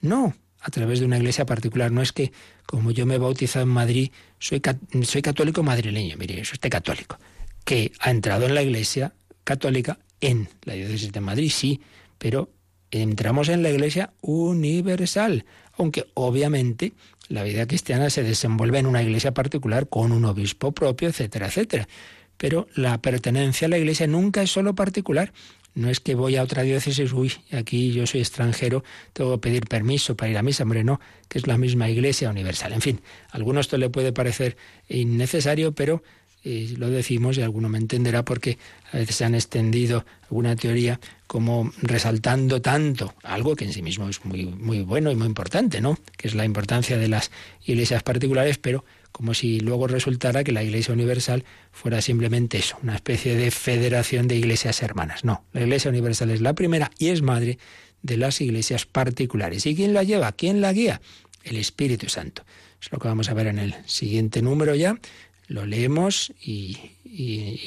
[0.00, 1.92] No a través de una iglesia particular.
[1.92, 2.32] No es que,
[2.66, 7.18] como yo me he bautizado en Madrid, soy, católico madrileño, mire, este católico,
[7.64, 9.12] que ha entrado en la iglesia
[9.44, 11.82] católica en la diócesis de Madrid, sí,
[12.16, 12.50] pero
[12.90, 15.44] entramos en la iglesia universal,
[15.76, 16.94] aunque obviamente
[17.28, 21.88] la vida cristiana se desenvuelve en una iglesia particular con un obispo propio, etcétera, etcétera.
[22.36, 25.32] Pero la pertenencia a la iglesia nunca es solo particular.
[25.74, 29.66] No es que voy a otra diócesis, uy, aquí yo soy extranjero, tengo que pedir
[29.66, 32.72] permiso para ir a misa, hombre, no, que es la misma iglesia universal.
[32.72, 34.56] En fin, a algunos esto le puede parecer
[34.88, 36.04] innecesario, pero
[36.44, 38.58] eh, lo decimos y alguno me entenderá porque
[38.92, 44.08] a veces se han extendido alguna teoría como resaltando tanto algo que en sí mismo
[44.08, 45.98] es muy, muy bueno y muy importante, ¿no?
[46.16, 47.30] Que es la importancia de las
[47.64, 52.96] iglesias particulares, pero como si luego resultara que la Iglesia Universal fuera simplemente eso, una
[52.96, 55.24] especie de federación de iglesias hermanas.
[55.24, 57.58] No, la Iglesia Universal es la primera y es madre
[58.02, 59.64] de las iglesias particulares.
[59.66, 60.32] ¿Y quién la lleva?
[60.32, 61.00] ¿Quién la guía?
[61.42, 62.44] El Espíritu Santo.
[62.82, 64.98] Es lo que vamos a ver en el siguiente número ya,
[65.46, 66.78] lo leemos y,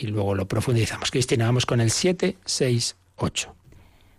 [0.04, 1.12] luego lo profundizamos.
[1.12, 3.56] Cristina, vamos con el 7, 6, 8.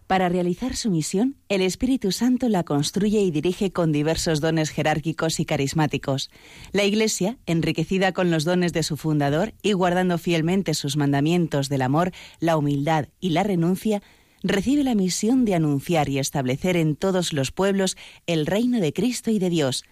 [0.07, 5.39] Para realizar su misión, el Espíritu Santo la construye y dirige con diversos dones jerárquicos
[5.39, 6.31] y carismáticos.
[6.73, 11.83] La Iglesia, enriquecida con los dones de su fundador y guardando fielmente sus mandamientos del
[11.83, 14.03] amor, la humildad y la renuncia,
[14.43, 19.31] recibe la misión de anunciar y establecer en todos los pueblos el reino de Cristo
[19.31, 19.85] y de Dios,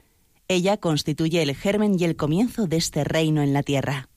[0.48, 4.08] Ella constituye el germen y el comienzo de este reino en la tierra.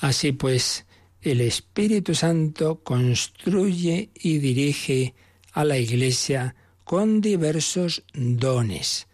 [0.00, 0.86] Así pues,
[1.22, 5.14] el Espíritu Santo construye y dirige
[5.52, 9.08] a la Iglesia con diversos dones.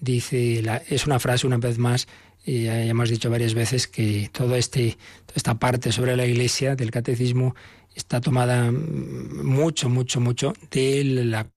[0.00, 2.08] Dice, es una frase una vez más,
[2.44, 6.76] y ya hemos dicho varias veces que todo este, toda esta parte sobre la Iglesia
[6.76, 7.54] del catecismo
[7.94, 11.48] está tomada mucho, mucho, mucho de la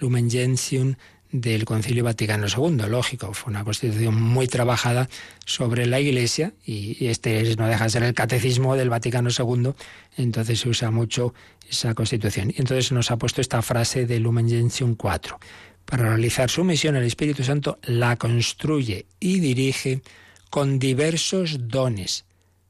[0.00, 0.96] Lumen Gentium
[1.32, 2.88] del Concilio Vaticano II.
[2.88, 5.08] Lógico, fue una constitución muy trabajada
[5.44, 9.72] sobre la Iglesia y este no deja de ser el catecismo del Vaticano II,
[10.16, 11.34] entonces se usa mucho
[11.68, 12.50] esa constitución.
[12.50, 15.38] Y entonces nos ha puesto esta frase de Lumen Gentium 4.
[15.84, 20.02] Para realizar su misión, el Espíritu Santo la construye y dirige
[20.50, 22.24] con diversos dones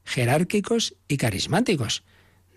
[0.05, 2.05] jerárquicos y carismáticos.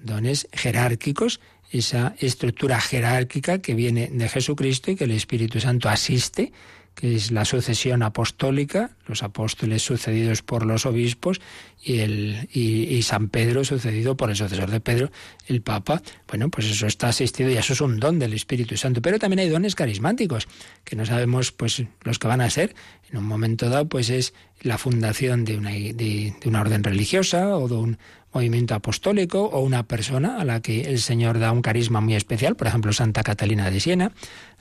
[0.01, 1.39] Dones jerárquicos
[1.71, 6.51] esa estructura jerárquica que viene de Jesucristo y que el Espíritu Santo asiste,
[6.99, 11.39] que es la sucesión apostólica, los apóstoles sucedidos por los obispos
[11.81, 15.09] y, el, y, San Pedro sucedido por el sucesor de Pedro,
[15.47, 16.01] el Papa.
[16.27, 19.01] Bueno, pues eso está asistido y eso es un don del Espíritu Santo.
[19.01, 20.49] Pero también hay dones carismáticos,
[20.83, 22.75] que no sabemos pues los que van a ser.
[23.09, 27.69] En un momento dado, pues es la fundación de una, de una orden religiosa o
[27.69, 27.97] de un
[28.33, 32.55] movimiento apostólico o una persona a la que el Señor da un carisma muy especial,
[32.55, 34.11] por ejemplo Santa Catalina de Siena,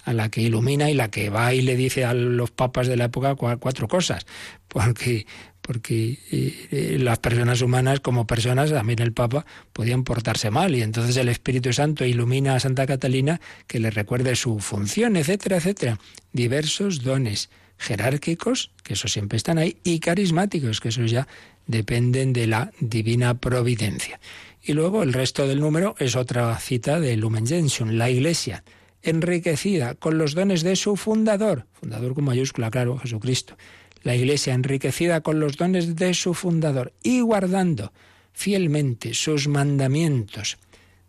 [0.05, 2.97] a la que ilumina y la que va y le dice a los papas de
[2.97, 4.27] la época cuatro cosas,
[4.69, 5.27] porque
[5.69, 10.75] porque eh, las personas humanas como personas, también el Papa, podían portarse mal.
[10.75, 15.59] Y entonces el Espíritu Santo ilumina a Santa Catalina que le recuerde su función, etcétera,
[15.59, 15.99] etcétera.
[16.33, 21.27] Diversos dones jerárquicos, que eso siempre están ahí, y carismáticos, que eso ya
[21.67, 24.21] dependen de la divina providencia.
[24.63, 28.65] Y luego el resto del número es otra cita de Lumen Gentium, la Iglesia,
[29.03, 33.57] enriquecida con los dones de su fundador, fundador con mayúscula, claro, Jesucristo.
[34.03, 37.93] La Iglesia enriquecida con los dones de su fundador y guardando
[38.33, 40.59] fielmente sus mandamientos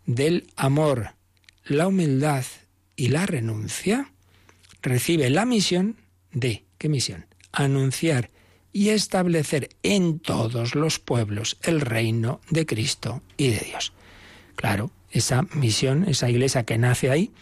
[0.06, 1.14] del amor,
[1.64, 2.44] la humildad
[2.96, 4.10] y la renuncia,
[4.82, 5.96] recibe la misión
[6.32, 7.26] de, ¿qué misión?
[7.52, 8.30] Anunciar
[8.72, 13.92] y establecer en todos los pueblos el reino de Cristo y de Dios.
[14.54, 17.32] Claro, esa misión, esa iglesia que nace ahí,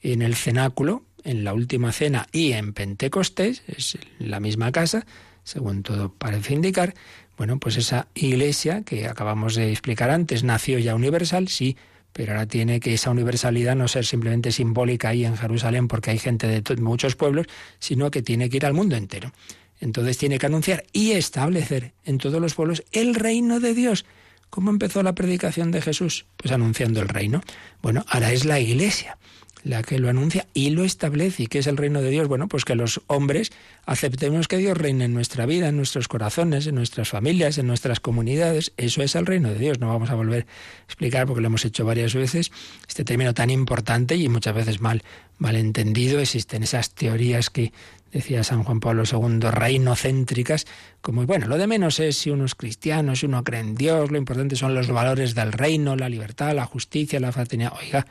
[0.00, 5.04] en el cenáculo, en la última cena y en Pentecostés, es la misma casa,
[5.44, 6.94] según todo parece indicar,
[7.36, 11.76] bueno, pues esa iglesia que acabamos de explicar antes nació ya universal, sí,
[12.12, 16.18] pero ahora tiene que esa universalidad no ser simplemente simbólica ahí en Jerusalén porque hay
[16.18, 17.46] gente de muchos pueblos,
[17.78, 19.32] sino que tiene que ir al mundo entero.
[19.80, 24.04] Entonces tiene que anunciar y establecer en todos los pueblos el reino de Dios.
[24.50, 26.26] ¿Cómo empezó la predicación de Jesús?
[26.36, 27.42] Pues anunciando el reino.
[27.82, 29.18] Bueno, ahora es la iglesia
[29.64, 31.44] la que lo anuncia y lo establece.
[31.44, 32.28] ¿Y qué es el reino de Dios?
[32.28, 33.50] Bueno, pues que los hombres
[33.86, 38.00] aceptemos que Dios reine en nuestra vida, en nuestros corazones, en nuestras familias, en nuestras
[38.00, 38.72] comunidades.
[38.76, 39.80] Eso es el reino de Dios.
[39.80, 42.50] No vamos a volver a explicar porque lo hemos hecho varias veces.
[42.86, 45.02] Este término tan importante y muchas veces mal,
[45.38, 46.20] mal entendido.
[46.20, 47.72] Existen esas teorías que
[48.12, 50.66] decía San Juan Pablo II, reinocéntricas,
[51.00, 54.10] como, bueno, lo de menos es si uno es cristiano, si uno cree en Dios,
[54.10, 57.72] lo importante son los valores del reino, la libertad, la justicia, la fraternidad.
[57.78, 58.06] Oiga,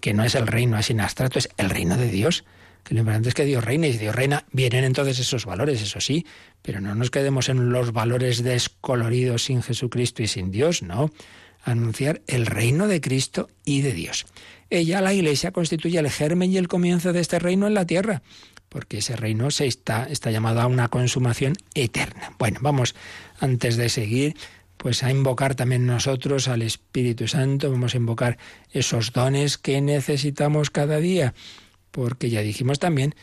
[0.00, 2.44] que no es el reino así en abstracto, es el reino de Dios.
[2.82, 5.80] Que lo importante es que Dios reina y si Dios reina, vienen entonces esos valores,
[5.80, 6.26] eso sí,
[6.60, 11.10] pero no nos quedemos en los valores descoloridos sin Jesucristo y sin Dios, no.
[11.64, 14.26] Anunciar el reino de Cristo y de Dios.
[14.68, 18.22] Ella, la Iglesia, constituye el germen y el comienzo de este reino en la tierra,
[18.68, 22.34] porque ese reino se está, está llamado a una consumación eterna.
[22.38, 22.94] Bueno, vamos,
[23.40, 24.36] antes de seguir,
[24.84, 28.36] pues a invocar también nosotros al Espíritu Santo, vamos a invocar
[28.70, 31.32] esos dones que necesitamos cada día,
[31.90, 33.14] porque ya dijimos también,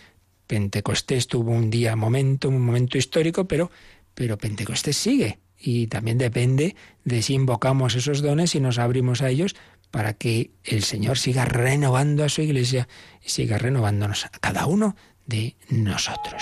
[0.47, 3.69] Pentecostés tuvo un día, momento, un momento histórico, pero,
[4.15, 5.37] pero Pentecostés sigue.
[5.55, 9.55] Y también depende de si invocamos esos dones y nos abrimos a ellos
[9.91, 12.87] para que el Señor siga renovando a su iglesia
[13.23, 14.95] y siga renovándonos a cada uno
[15.27, 16.41] de nosotros.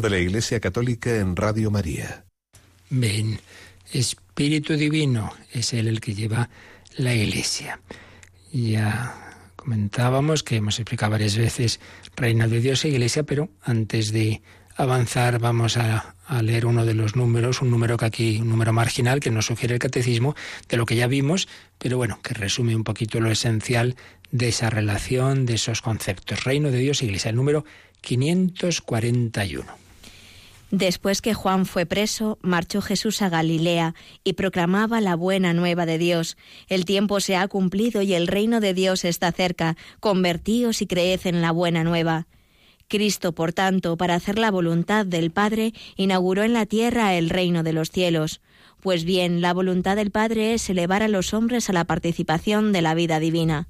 [0.00, 2.26] De la Iglesia Católica en Radio María.
[2.90, 3.40] Ven,
[3.92, 6.50] Espíritu Divino, es Él el que lleva
[6.98, 7.80] la Iglesia.
[8.52, 11.80] Ya comentábamos que hemos explicado varias veces
[12.14, 14.42] Reino de Dios e Iglesia, pero antes de
[14.76, 18.74] avanzar vamos a, a leer uno de los números, un número que aquí, un número
[18.74, 20.36] marginal que nos sugiere el catecismo,
[20.68, 23.96] de lo que ya vimos, pero bueno, que resume un poquito lo esencial
[24.30, 26.44] de esa relación, de esos conceptos.
[26.44, 27.64] Reino de Dios e Iglesia, el número
[28.02, 29.85] 541.
[30.70, 33.94] Después que Juan fue preso, marchó Jesús a Galilea
[34.24, 36.36] y proclamaba la buena nueva de Dios.
[36.68, 39.76] El tiempo se ha cumplido y el reino de Dios está cerca.
[40.00, 42.26] Convertíos y creed en la buena nueva.
[42.88, 47.62] Cristo, por tanto, para hacer la voluntad del Padre, inauguró en la tierra el reino
[47.62, 48.40] de los cielos.
[48.80, 52.82] Pues bien, la voluntad del Padre es elevar a los hombres a la participación de
[52.82, 53.68] la vida divina.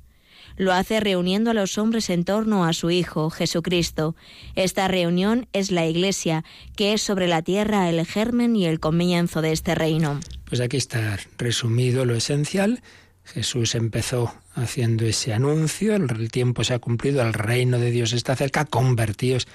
[0.56, 4.14] Lo hace reuniendo a los hombres en torno a su Hijo, Jesucristo.
[4.54, 6.44] Esta reunión es la Iglesia,
[6.76, 10.20] que es sobre la tierra el germen y el comienzo de este reino.
[10.44, 12.82] Pues aquí está resumido lo esencial.
[13.24, 18.36] Jesús empezó haciendo ese anuncio, el tiempo se ha cumplido, el reino de Dios está
[18.36, 19.48] cerca, convertíos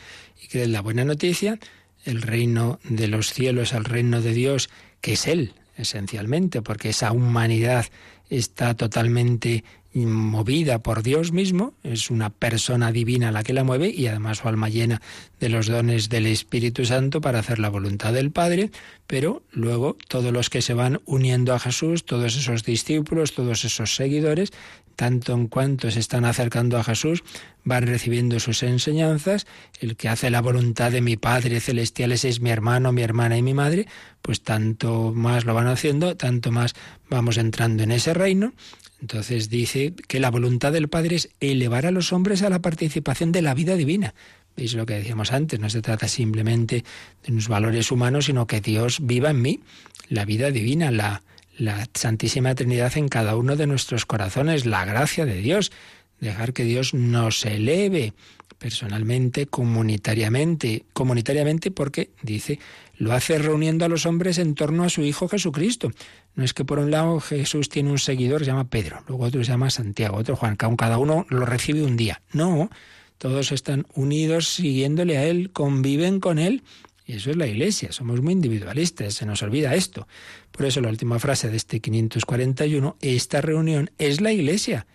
[0.43, 1.57] y creed la buena noticia,
[2.03, 4.69] el reino de los cielos, el reino de Dios,
[4.99, 7.85] que es Él, esencialmente, porque esa humanidad
[8.31, 9.63] está totalmente
[9.93, 14.47] movida por Dios mismo, es una persona divina la que la mueve y además su
[14.47, 15.01] alma llena
[15.41, 18.71] de los dones del Espíritu Santo para hacer la voluntad del Padre,
[19.05, 23.93] pero luego todos los que se van uniendo a Jesús, todos esos discípulos, todos esos
[23.93, 24.53] seguidores,
[24.95, 27.23] tanto en cuanto se están acercando a Jesús,
[27.63, 29.47] van recibiendo sus enseñanzas,
[29.79, 33.41] el que hace la voluntad de mi Padre celestial es mi hermano, mi hermana y
[33.41, 33.87] mi madre,
[34.21, 36.73] pues tanto más lo van haciendo, tanto más
[37.09, 38.53] vamos entrando en ese reino.
[39.01, 43.31] Entonces dice que la voluntad del Padre es elevar a los hombres a la participación
[43.31, 44.13] de la vida divina.
[44.55, 45.59] ¿Veis lo que decíamos antes?
[45.59, 46.83] No se trata simplemente
[47.23, 49.61] de unos valores humanos, sino que Dios viva en mí,
[50.09, 51.23] la vida divina, la,
[51.61, 55.71] la Santísima Trinidad en cada uno de nuestros corazones, la gracia de Dios,
[56.19, 58.13] dejar que Dios nos eleve
[58.57, 62.57] personalmente, comunitariamente, comunitariamente porque dice,
[62.97, 65.91] lo hace reuniendo a los hombres en torno a su Hijo Jesucristo.
[66.33, 69.43] No es que por un lado Jesús tiene un seguidor, se llama Pedro, luego otro
[69.43, 72.23] se llama Santiago, otro Juan, cada uno lo recibe un día.
[72.33, 72.71] No,
[73.19, 76.63] todos están unidos siguiéndole a Él, conviven con Él.
[77.11, 80.07] Eso es la Iglesia, somos muy individualistas, se nos olvida esto.
[80.51, 84.87] Por eso la última frase de este 541, esta reunión es la Iglesia,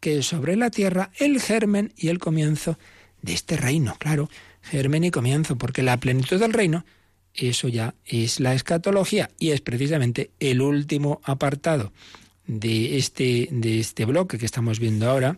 [0.00, 2.76] que es sobre la tierra el germen y el comienzo
[3.22, 4.28] de este reino, claro,
[4.62, 6.84] germen y comienzo, porque la plenitud del reino,
[7.34, 11.92] eso ya es la escatología y es precisamente el último apartado
[12.46, 15.36] de este, de este bloque que estamos viendo ahora,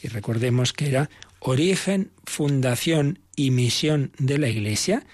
[0.00, 1.10] que recordemos que era
[1.40, 5.04] origen, fundación y misión de la Iglesia.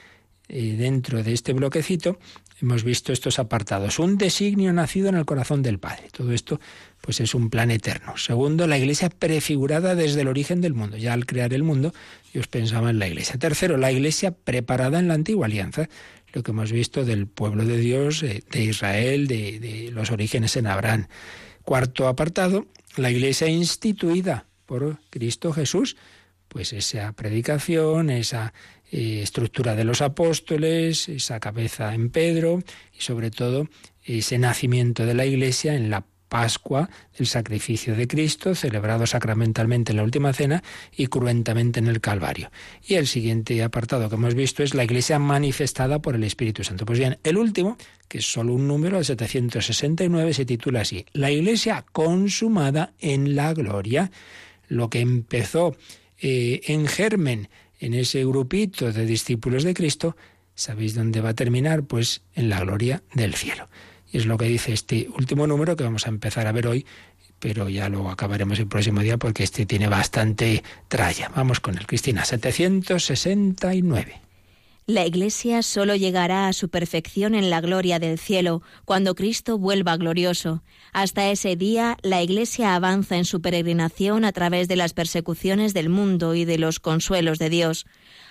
[0.49, 2.19] Eh, dentro de este bloquecito
[2.61, 3.99] hemos visto estos apartados.
[3.99, 6.09] Un designio nacido en el corazón del Padre.
[6.11, 6.61] Todo esto
[7.01, 8.17] pues es un plan eterno.
[8.17, 10.97] Segundo, la iglesia prefigurada desde el origen del mundo.
[10.97, 11.93] Ya al crear el mundo,
[12.33, 13.39] Dios pensaba en la iglesia.
[13.39, 15.89] Tercero, la iglesia preparada en la antigua alianza.
[16.33, 20.57] Lo que hemos visto del pueblo de Dios, eh, de Israel, de, de los orígenes
[20.57, 21.09] en Abraham.
[21.63, 25.97] Cuarto apartado, la iglesia instituida por Cristo Jesús.
[26.49, 28.55] Pues esa predicación, esa
[28.91, 32.63] eh, estructura de los apóstoles, esa cabeza en Pedro
[32.97, 33.69] y sobre todo
[34.03, 39.97] ese nacimiento de la Iglesia en la Pascua, el sacrificio de Cristo, celebrado sacramentalmente en
[39.97, 40.63] la última cena
[40.95, 42.51] y cruentamente en el Calvario.
[42.87, 46.85] Y el siguiente apartado que hemos visto es la Iglesia manifestada por el Espíritu Santo.
[46.85, 47.77] Pues bien, el último,
[48.09, 53.55] que es solo un número, el 769, se titula así, La Iglesia consumada en la
[53.55, 54.11] gloria.
[54.69, 55.77] Lo que empezó
[56.21, 57.49] eh, en germen
[57.79, 60.17] en ese grupito de discípulos de Cristo,
[60.55, 61.85] ¿sabéis dónde va a terminar?
[61.85, 63.69] Pues en la gloria del cielo.
[64.11, 66.87] Y es lo que dice este último número que vamos a empezar a ver hoy,
[67.39, 71.31] pero ya lo acabaremos el próximo día porque este tiene bastante tralla.
[71.35, 74.28] Vamos con el Cristina, 769.
[74.89, 79.99] La Iglesia solo llegará a su perfección en la gloria del cielo, cuando Cristo vuelva
[79.99, 80.63] glorioso.
[80.95, 85.91] Hasta ese día, la Iglesia avanza en su peregrinación a través de las persecuciones del
[85.91, 87.85] mundo y de los consuelos de Dios.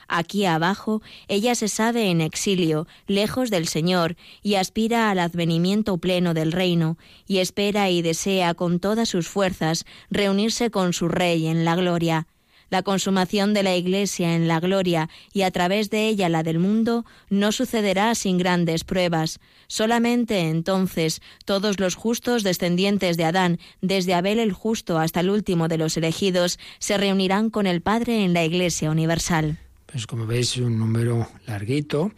[0.07, 6.33] Aquí abajo, ella se sabe en exilio, lejos del Señor, y aspira al advenimiento pleno
[6.33, 6.97] del reino,
[7.27, 12.25] y espera y desea con todas sus fuerzas reunirse con su Rey en la gloria.
[12.69, 16.59] La consumación de la Iglesia en la gloria y a través de ella la del
[16.59, 19.39] mundo no sucederá sin grandes pruebas.
[19.67, 25.67] Solamente entonces todos los justos descendientes de Adán, desde Abel el justo hasta el último
[25.67, 29.59] de los elegidos, se reunirán con el Padre en la Iglesia universal.
[29.85, 32.11] Pues como veis, un número larguito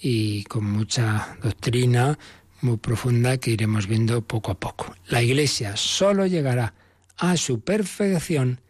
[0.00, 2.16] y con mucha doctrina
[2.60, 4.94] muy profunda que iremos viendo poco a poco.
[5.08, 6.74] La Iglesia solo llegará
[7.16, 8.60] a su perfección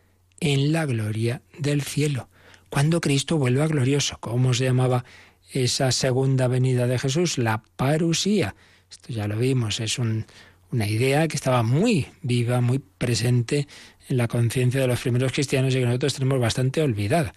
[0.41, 2.29] en la gloria del cielo.
[2.69, 5.05] Cuando Cristo vuelva glorioso, ¿cómo se llamaba
[5.53, 7.39] esa segunda venida de Jesús?
[7.39, 8.55] La parusía.
[8.91, 13.67] Esto ya lo vimos, es una idea que estaba muy viva, muy presente
[14.09, 17.33] en la conciencia de los primeros cristianos y que nosotros tenemos bastante olvidada.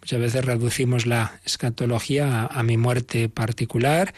[0.00, 4.14] Muchas veces reducimos la escatología a, a mi muerte particular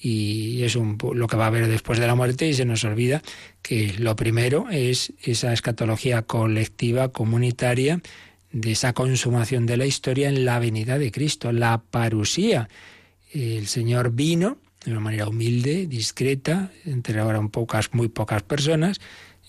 [0.00, 2.84] y es un, lo que va a haber después de la muerte y se nos
[2.84, 3.22] olvida
[3.60, 8.00] que lo primero es esa escatología colectiva, comunitaria,
[8.52, 12.68] de esa consumación de la historia en la venida de Cristo, la parusía.
[13.32, 19.00] El Señor vino de una manera humilde, discreta, entre ahora pocas, muy pocas personas,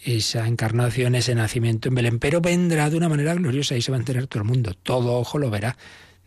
[0.03, 3.97] esa encarnación, ese nacimiento en Belén, pero vendrá de una manera gloriosa y se va
[3.97, 5.77] a enterar todo el mundo, todo ojo lo verá,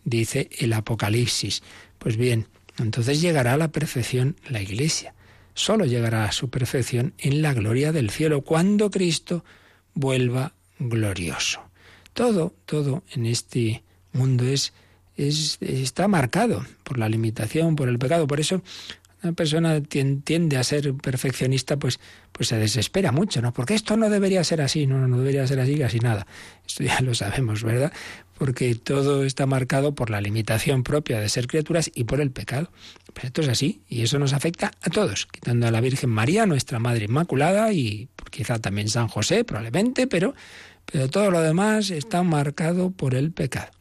[0.03, 1.61] dice el Apocalipsis.
[1.99, 2.47] Pues bien,
[2.77, 5.13] entonces llegará a la perfección la Iglesia.
[5.53, 9.45] Solo llegará a su perfección en la gloria del cielo, cuando Cristo
[9.93, 11.61] vuelva glorioso.
[12.13, 14.73] Todo, todo en este mundo es,
[15.15, 18.27] es, está marcado por la limitación, por el pecado.
[18.27, 18.61] Por eso
[19.23, 21.99] una persona tiende a ser perfeccionista, pues,
[22.31, 23.53] pues se desespera mucho, ¿no?
[23.53, 26.27] Porque esto no debería ser así, no, no debería ser así casi nada.
[26.65, 27.91] Esto ya lo sabemos, ¿verdad?
[28.37, 32.69] Porque todo está marcado por la limitación propia de ser criaturas y por el pecado.
[33.13, 36.45] Pues esto es así, y eso nos afecta a todos, quitando a la Virgen María,
[36.45, 40.35] nuestra Madre Inmaculada, y quizá también San José, probablemente, pero,
[40.85, 43.71] pero todo lo demás está marcado por el pecado.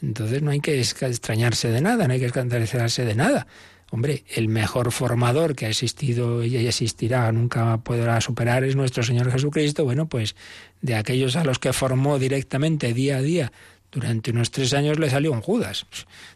[0.00, 3.46] Entonces no hay que extrañarse de nada, no hay que escandalizarse de nada.
[3.90, 9.32] Hombre, el mejor formador que ha existido y existirá, nunca podrá superar, es nuestro Señor
[9.32, 9.84] Jesucristo.
[9.84, 10.36] Bueno, pues
[10.82, 13.52] de aquellos a los que formó directamente día a día
[13.90, 15.86] durante unos tres años le salió un Judas.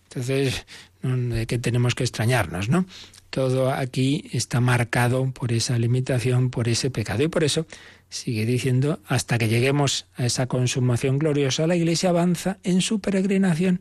[0.05, 0.67] Entonces,
[1.03, 2.87] ¿de qué tenemos que extrañarnos, no?
[3.33, 7.23] todo aquí está marcado por esa limitación, por ese pecado.
[7.23, 7.67] Y por eso
[8.11, 13.81] sigue diciendo, hasta que lleguemos a esa consumación gloriosa, la Iglesia avanza en su peregrinación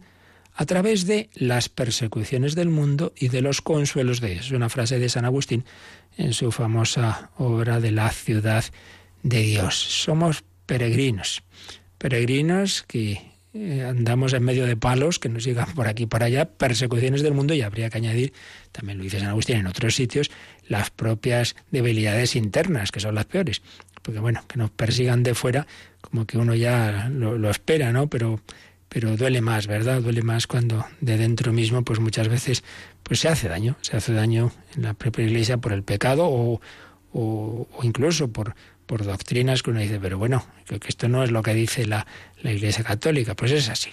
[0.56, 4.46] a través de las persecuciones del mundo y de los consuelos de Dios.
[4.46, 5.66] Es una frase de San Agustín
[6.16, 8.64] en su famosa obra de la ciudad
[9.22, 9.76] de Dios.
[9.76, 11.44] Somos peregrinos,
[11.98, 16.24] peregrinos que eh, andamos en medio de palos que nos llegan por aquí y por
[16.24, 18.34] allá, persecuciones del mundo y habría que añadir,
[18.72, 20.32] también lo dice San Agustín en otros sitios,
[20.68, 23.62] las propias debilidades internas, que son las peores.
[24.02, 25.68] Porque bueno, que nos persigan de fuera,
[26.00, 28.08] como que uno ya lo, espera, ¿no?
[28.08, 28.40] Pero,
[28.88, 30.02] pero duele más, ¿verdad?
[30.02, 32.64] Duele más cuando de dentro mismo, pues muchas veces,
[33.04, 36.62] pues se hace daño, se hace daño en la propia iglesia por el pecado o,
[37.12, 38.56] o incluso por,
[38.92, 42.06] por doctrinas que uno dice, pero bueno, que esto no es lo que dice la,
[42.42, 43.90] la Iglesia Católica, pues es así.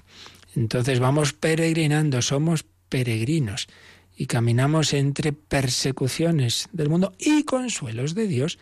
[0.56, 3.68] Entonces vamos peregrinando, somos peregrinos
[4.16, 8.58] y caminamos entre persecuciones del mundo y consuelos de Dios.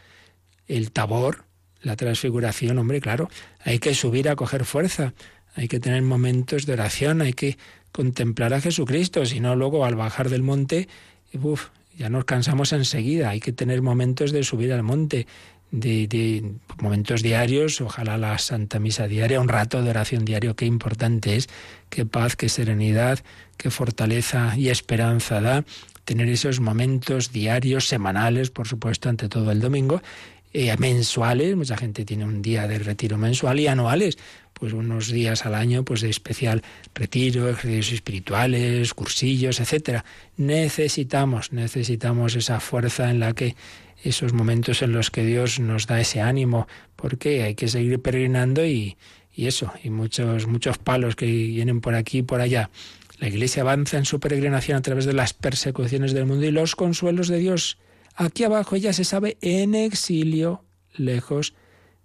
[0.68, 1.46] El tabor,
[1.80, 3.30] la transfiguración, hombre, claro,
[3.60, 5.14] hay que subir a coger fuerza,
[5.54, 7.56] hay que tener momentos de oración, hay que
[7.92, 10.86] contemplar a Jesucristo, si no luego al bajar del monte,
[11.32, 15.26] uf, ya nos cansamos enseguida, hay que tener momentos de subir al monte,
[15.80, 16.42] de,
[16.80, 21.48] momentos diarios, ojalá la Santa Misa diaria, un rato de oración diario, qué importante es,
[21.90, 23.20] qué paz, qué serenidad,
[23.56, 25.64] qué fortaleza y esperanza da
[26.04, 30.00] tener esos momentos diarios, semanales, por supuesto, ante todo el domingo,
[30.52, 34.16] eh, mensuales, mucha gente tiene un día de retiro mensual y anuales,
[34.54, 36.62] pues unos días al año pues de especial
[36.94, 40.04] retiro, ejercicios espirituales, cursillos, etcétera.
[40.38, 43.54] Necesitamos, necesitamos esa fuerza en la que
[44.02, 46.66] esos momentos en los que Dios nos da ese ánimo,
[46.96, 48.96] porque hay que seguir peregrinando y,
[49.36, 52.70] eso, y muchos, muchos palos que vienen por aquí y por allá.
[53.18, 56.76] La Iglesia avanza en su peregrinación a través de las persecuciones del mundo y los
[56.76, 57.78] consuelos de Dios.
[58.14, 61.54] Aquí abajo ella se sabe en exilio, lejos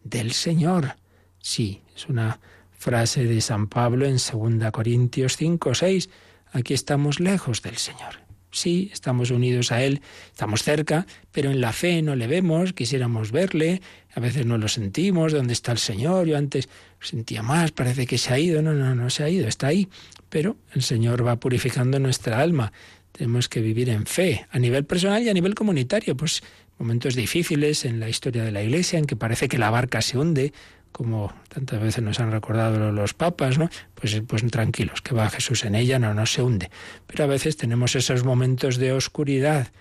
[0.03, 0.95] del Señor.
[1.39, 2.39] Sí, es una
[2.71, 6.09] frase de San Pablo en 2 Corintios 5, 6.
[6.53, 8.20] Aquí estamos lejos del Señor.
[8.51, 13.31] Sí, estamos unidos a Él, estamos cerca, pero en la fe no le vemos, quisiéramos
[13.31, 13.81] verle,
[14.13, 16.27] a veces no lo sentimos, ¿dónde está el Señor?
[16.27, 16.67] Yo antes
[16.99, 19.87] sentía más, parece que se ha ido, no, no, no se ha ido, está ahí,
[20.29, 22.73] pero el Señor va purificando nuestra alma.
[23.13, 26.43] Tenemos que vivir en fe, a nivel personal y a nivel comunitario, pues
[26.77, 30.17] momentos difíciles en la historia de la Iglesia en que parece que la barca se
[30.17, 30.51] hunde,
[30.91, 33.69] como tantas veces nos han recordado los papas, ¿no?
[33.95, 36.69] Pues, pues tranquilos, que va Jesús en ella, no, no se hunde.
[37.07, 39.71] Pero a veces tenemos esos momentos de oscuridad.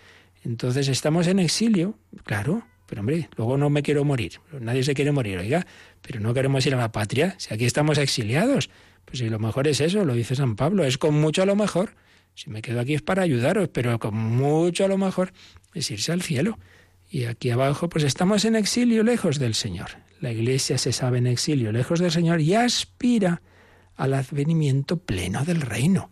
[0.45, 4.41] Entonces estamos en exilio, claro, pero hombre, luego no me quiero morir.
[4.59, 5.67] Nadie se quiere morir, oiga,
[6.03, 7.35] pero no queremos ir a la patria.
[7.39, 8.71] Si aquí estamos exiliados,
[9.05, 11.57] pues si lo mejor es eso, lo dice San Pablo, es con mucho a lo
[11.57, 11.95] mejor.
[12.35, 15.33] Si me quedo aquí es para ayudaros, pero con mucho a lo mejor
[15.75, 16.59] es irse al cielo.
[17.11, 19.91] Y aquí abajo, pues estamos en exilio lejos del Señor.
[20.21, 23.41] La Iglesia se sabe en exilio, lejos del Señor, y aspira
[23.97, 26.11] al advenimiento pleno del reino.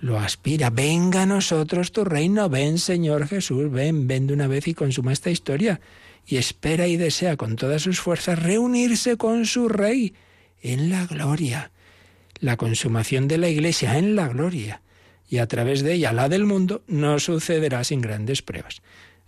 [0.00, 4.68] Lo aspira, venga a nosotros tu reino, ven Señor Jesús, ven, ven de una vez
[4.68, 5.80] y consuma esta historia.
[6.26, 10.14] Y espera y desea con todas sus fuerzas reunirse con su Rey
[10.62, 11.70] en la gloria.
[12.40, 14.82] La consumación de la Iglesia en la gloria.
[15.28, 18.82] Y a través de ella, la del mundo, no sucederá sin grandes pruebas.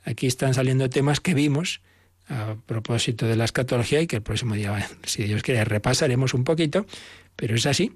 [0.04, 1.80] Aquí están saliendo temas que vimos
[2.32, 6.44] a propósito de la escatología y que el próximo día, si Dios quiere, repasaremos un
[6.44, 6.86] poquito,
[7.36, 7.92] pero es así.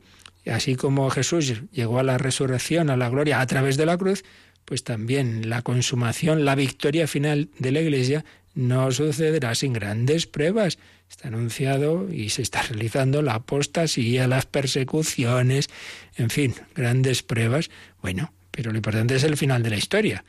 [0.47, 4.24] Así como Jesús llegó a la resurrección, a la gloria a través de la cruz,
[4.64, 8.24] pues también la consumación, la victoria final de la Iglesia
[8.55, 10.78] no sucederá sin grandes pruebas.
[11.09, 15.68] Está anunciado y se está realizando la apostasía, las persecuciones,
[16.16, 17.70] en fin, grandes pruebas.
[18.03, 20.24] Bueno, pero lo importante es el final de la historia.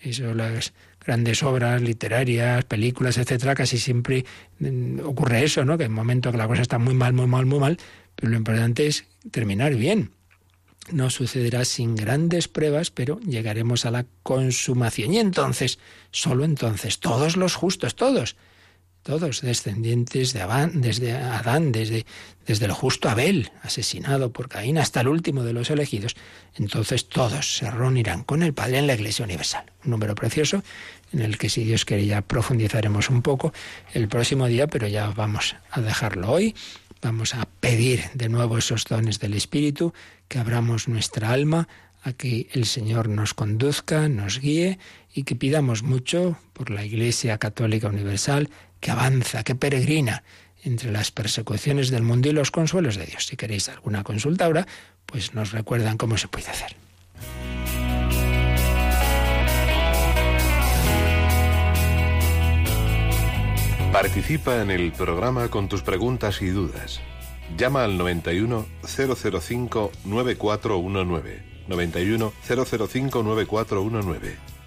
[0.00, 0.72] Eso las
[1.04, 4.24] grandes obras literarias, películas, etcétera, casi siempre
[4.58, 5.78] mm, ocurre eso, ¿no?
[5.78, 7.78] Que en un momento que la cosa está muy mal, muy mal, muy mal,
[8.14, 10.10] pero lo importante es terminar bien.
[10.90, 15.14] No sucederá sin grandes pruebas, pero llegaremos a la consumación.
[15.14, 15.78] Y entonces,
[16.10, 18.36] solo entonces, todos los justos, todos,
[19.02, 22.06] todos descendientes de Adán, desde Adán, desde,
[22.46, 26.16] desde el justo Abel, asesinado por Caín, hasta el último de los elegidos,
[26.56, 29.64] entonces todos se reunirán con el Padre en la Iglesia Universal.
[29.84, 30.62] Un número precioso
[31.12, 33.52] en el que si Dios quiere ya profundizaremos un poco
[33.92, 36.54] el próximo día, pero ya vamos a dejarlo hoy.
[37.02, 39.92] Vamos a pedir de nuevo esos dones del Espíritu,
[40.28, 41.66] que abramos nuestra alma
[42.04, 44.78] a que el Señor nos conduzca, nos guíe
[45.12, 48.50] y que pidamos mucho por la Iglesia Católica Universal,
[48.82, 50.24] que avanza, que peregrina
[50.64, 53.26] entre las persecuciones del mundo y los consuelos de Dios.
[53.26, 54.66] Si queréis alguna consulta ahora,
[55.06, 56.76] pues nos recuerdan cómo se puede hacer.
[63.92, 67.00] Participa en el programa con tus preguntas y dudas.
[67.56, 71.52] Llama al 91 005 9419.
[71.68, 74.51] 91 005 9419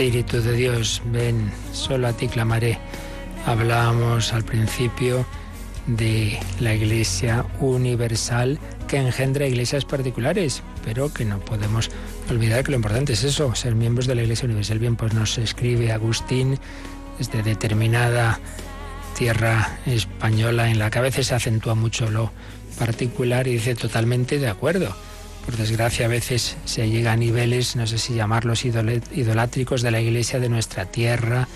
[0.00, 2.78] Espíritu de Dios, ven, solo a ti clamaré.
[3.44, 5.26] Hablábamos al principio
[5.86, 11.90] de la Iglesia universal que engendra iglesias particulares, pero que no podemos
[12.30, 14.78] olvidar que lo importante es eso, ser miembros de la Iglesia universal.
[14.78, 16.58] Bien, pues nos escribe Agustín
[17.18, 18.40] desde determinada
[19.18, 22.32] tierra española en la que a veces se acentúa mucho lo
[22.78, 24.96] particular y dice totalmente de acuerdo.
[25.50, 30.00] Por desgracia a veces se llega a niveles, no sé si llamarlos idolátricos de la
[30.00, 31.48] iglesia de nuestra tierra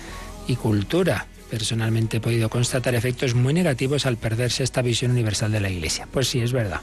[0.47, 1.27] y cultura.
[1.49, 6.09] Personalmente he podido constatar efectos muy negativos al perderse esta visión universal de la iglesia.
[6.11, 6.81] Pues sí, es verdad.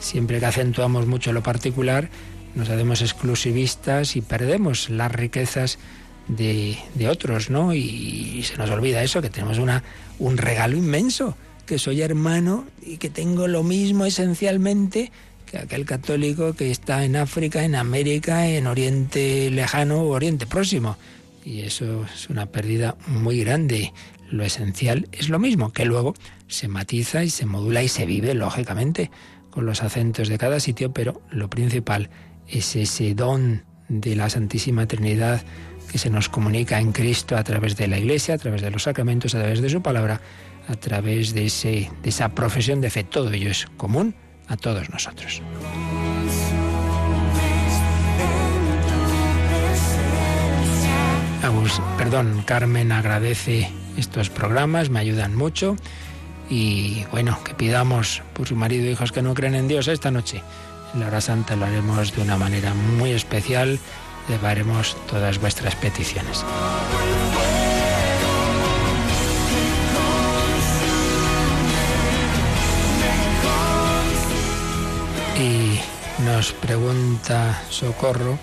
[0.00, 2.10] Siempre que acentuamos mucho lo particular,
[2.54, 5.78] nos hacemos exclusivistas y perdemos las riquezas
[6.28, 7.72] de, de otros, ¿no?
[7.72, 9.82] Y, se nos olvida eso, que tenemos una,
[10.18, 15.10] un regalo inmenso, que soy hermano y que tengo lo mismo esencialmente
[15.54, 20.96] que aquel católico que está en África, en América, en Oriente Lejano o Oriente Próximo.
[21.44, 23.92] Y eso es una pérdida muy grande.
[24.30, 26.14] Lo esencial es lo mismo, que luego
[26.48, 29.12] se matiza y se modula y se vive, lógicamente,
[29.50, 32.10] con los acentos de cada sitio, pero lo principal
[32.48, 35.42] es ese don de la Santísima Trinidad
[35.92, 38.82] que se nos comunica en Cristo a través de la Iglesia, a través de los
[38.82, 40.20] sacramentos, a través de su palabra,
[40.66, 43.04] a través de, ese, de esa profesión de fe.
[43.04, 44.16] Todo ello es común
[44.48, 45.42] a todos nosotros.
[51.42, 55.76] Agus- perdón, Carmen agradece estos programas, me ayudan mucho
[56.48, 60.10] y bueno, que pidamos por su marido e hijos que no creen en Dios esta
[60.10, 60.42] noche.
[60.94, 63.78] En la hora santa lo haremos de una manera muy especial,
[64.28, 66.44] llevaremos todas vuestras peticiones.
[76.34, 78.40] Nos pregunta Socorro,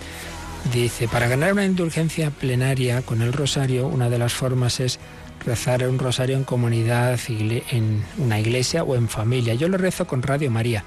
[0.72, 4.98] dice, para ganar una indulgencia plenaria con el rosario, una de las formas es
[5.46, 9.56] rezar un rosario en comunidad, en una iglesia o en familia.
[9.56, 10.86] Yo lo rezo con Radio María.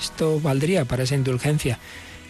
[0.00, 1.78] ¿Esto valdría para esa indulgencia?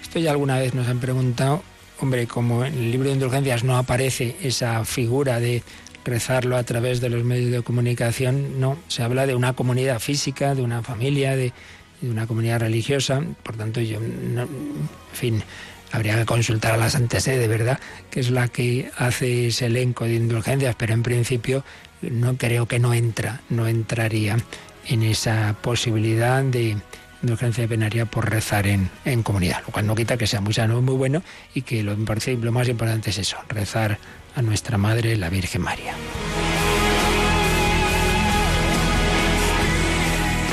[0.03, 1.63] Esto ya alguna vez nos han preguntado,
[2.01, 5.63] hombre, como en el libro de indulgencias no aparece esa figura de
[6.05, 10.57] rezarlo a través de los medios de comunicación, no, se habla de una comunidad física,
[10.57, 11.53] de una familia, de,
[12.01, 15.43] de una comunidad religiosa, por tanto yo, no- en fin,
[15.93, 17.79] habría que consultar a la Santa Sede, ¿verdad?,
[18.11, 21.65] que es la que hace ese elenco de indulgencias, pero en principio
[22.03, 24.37] no creo que no entra, no entraría
[24.89, 26.77] en esa posibilidad de
[27.23, 30.81] indulgencia plenaria por rezar en, en comunidad, lo cual no quita que sea muy sano,
[30.83, 31.23] muy bueno
[31.55, 33.99] y que lo, lo más importante es eso, rezar
[34.35, 35.95] a nuestra Madre, la Virgen María.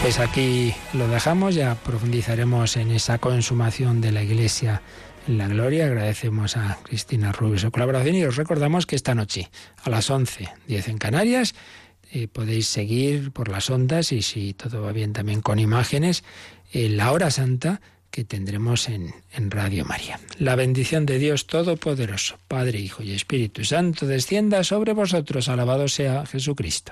[0.04, 4.82] Pues aquí lo dejamos, ya profundizaremos en esa consumación de la Iglesia
[5.30, 5.86] en la gloria.
[5.86, 9.50] Agradecemos a Cristina Rubio su colaboración y os recordamos que esta noche
[9.82, 11.56] a las 11, 10 en Canarias,
[12.12, 16.26] eh, podéis seguir por las ondas y si todo va bien también con imágenes,
[16.74, 17.80] eh, la hora santa
[18.12, 20.20] que tendremos en, en Radio María.
[20.38, 25.48] La bendición de Dios Todopoderoso, Padre, Hijo y Espíritu Santo, descienda sobre vosotros.
[25.48, 26.92] Alabado sea Jesucristo.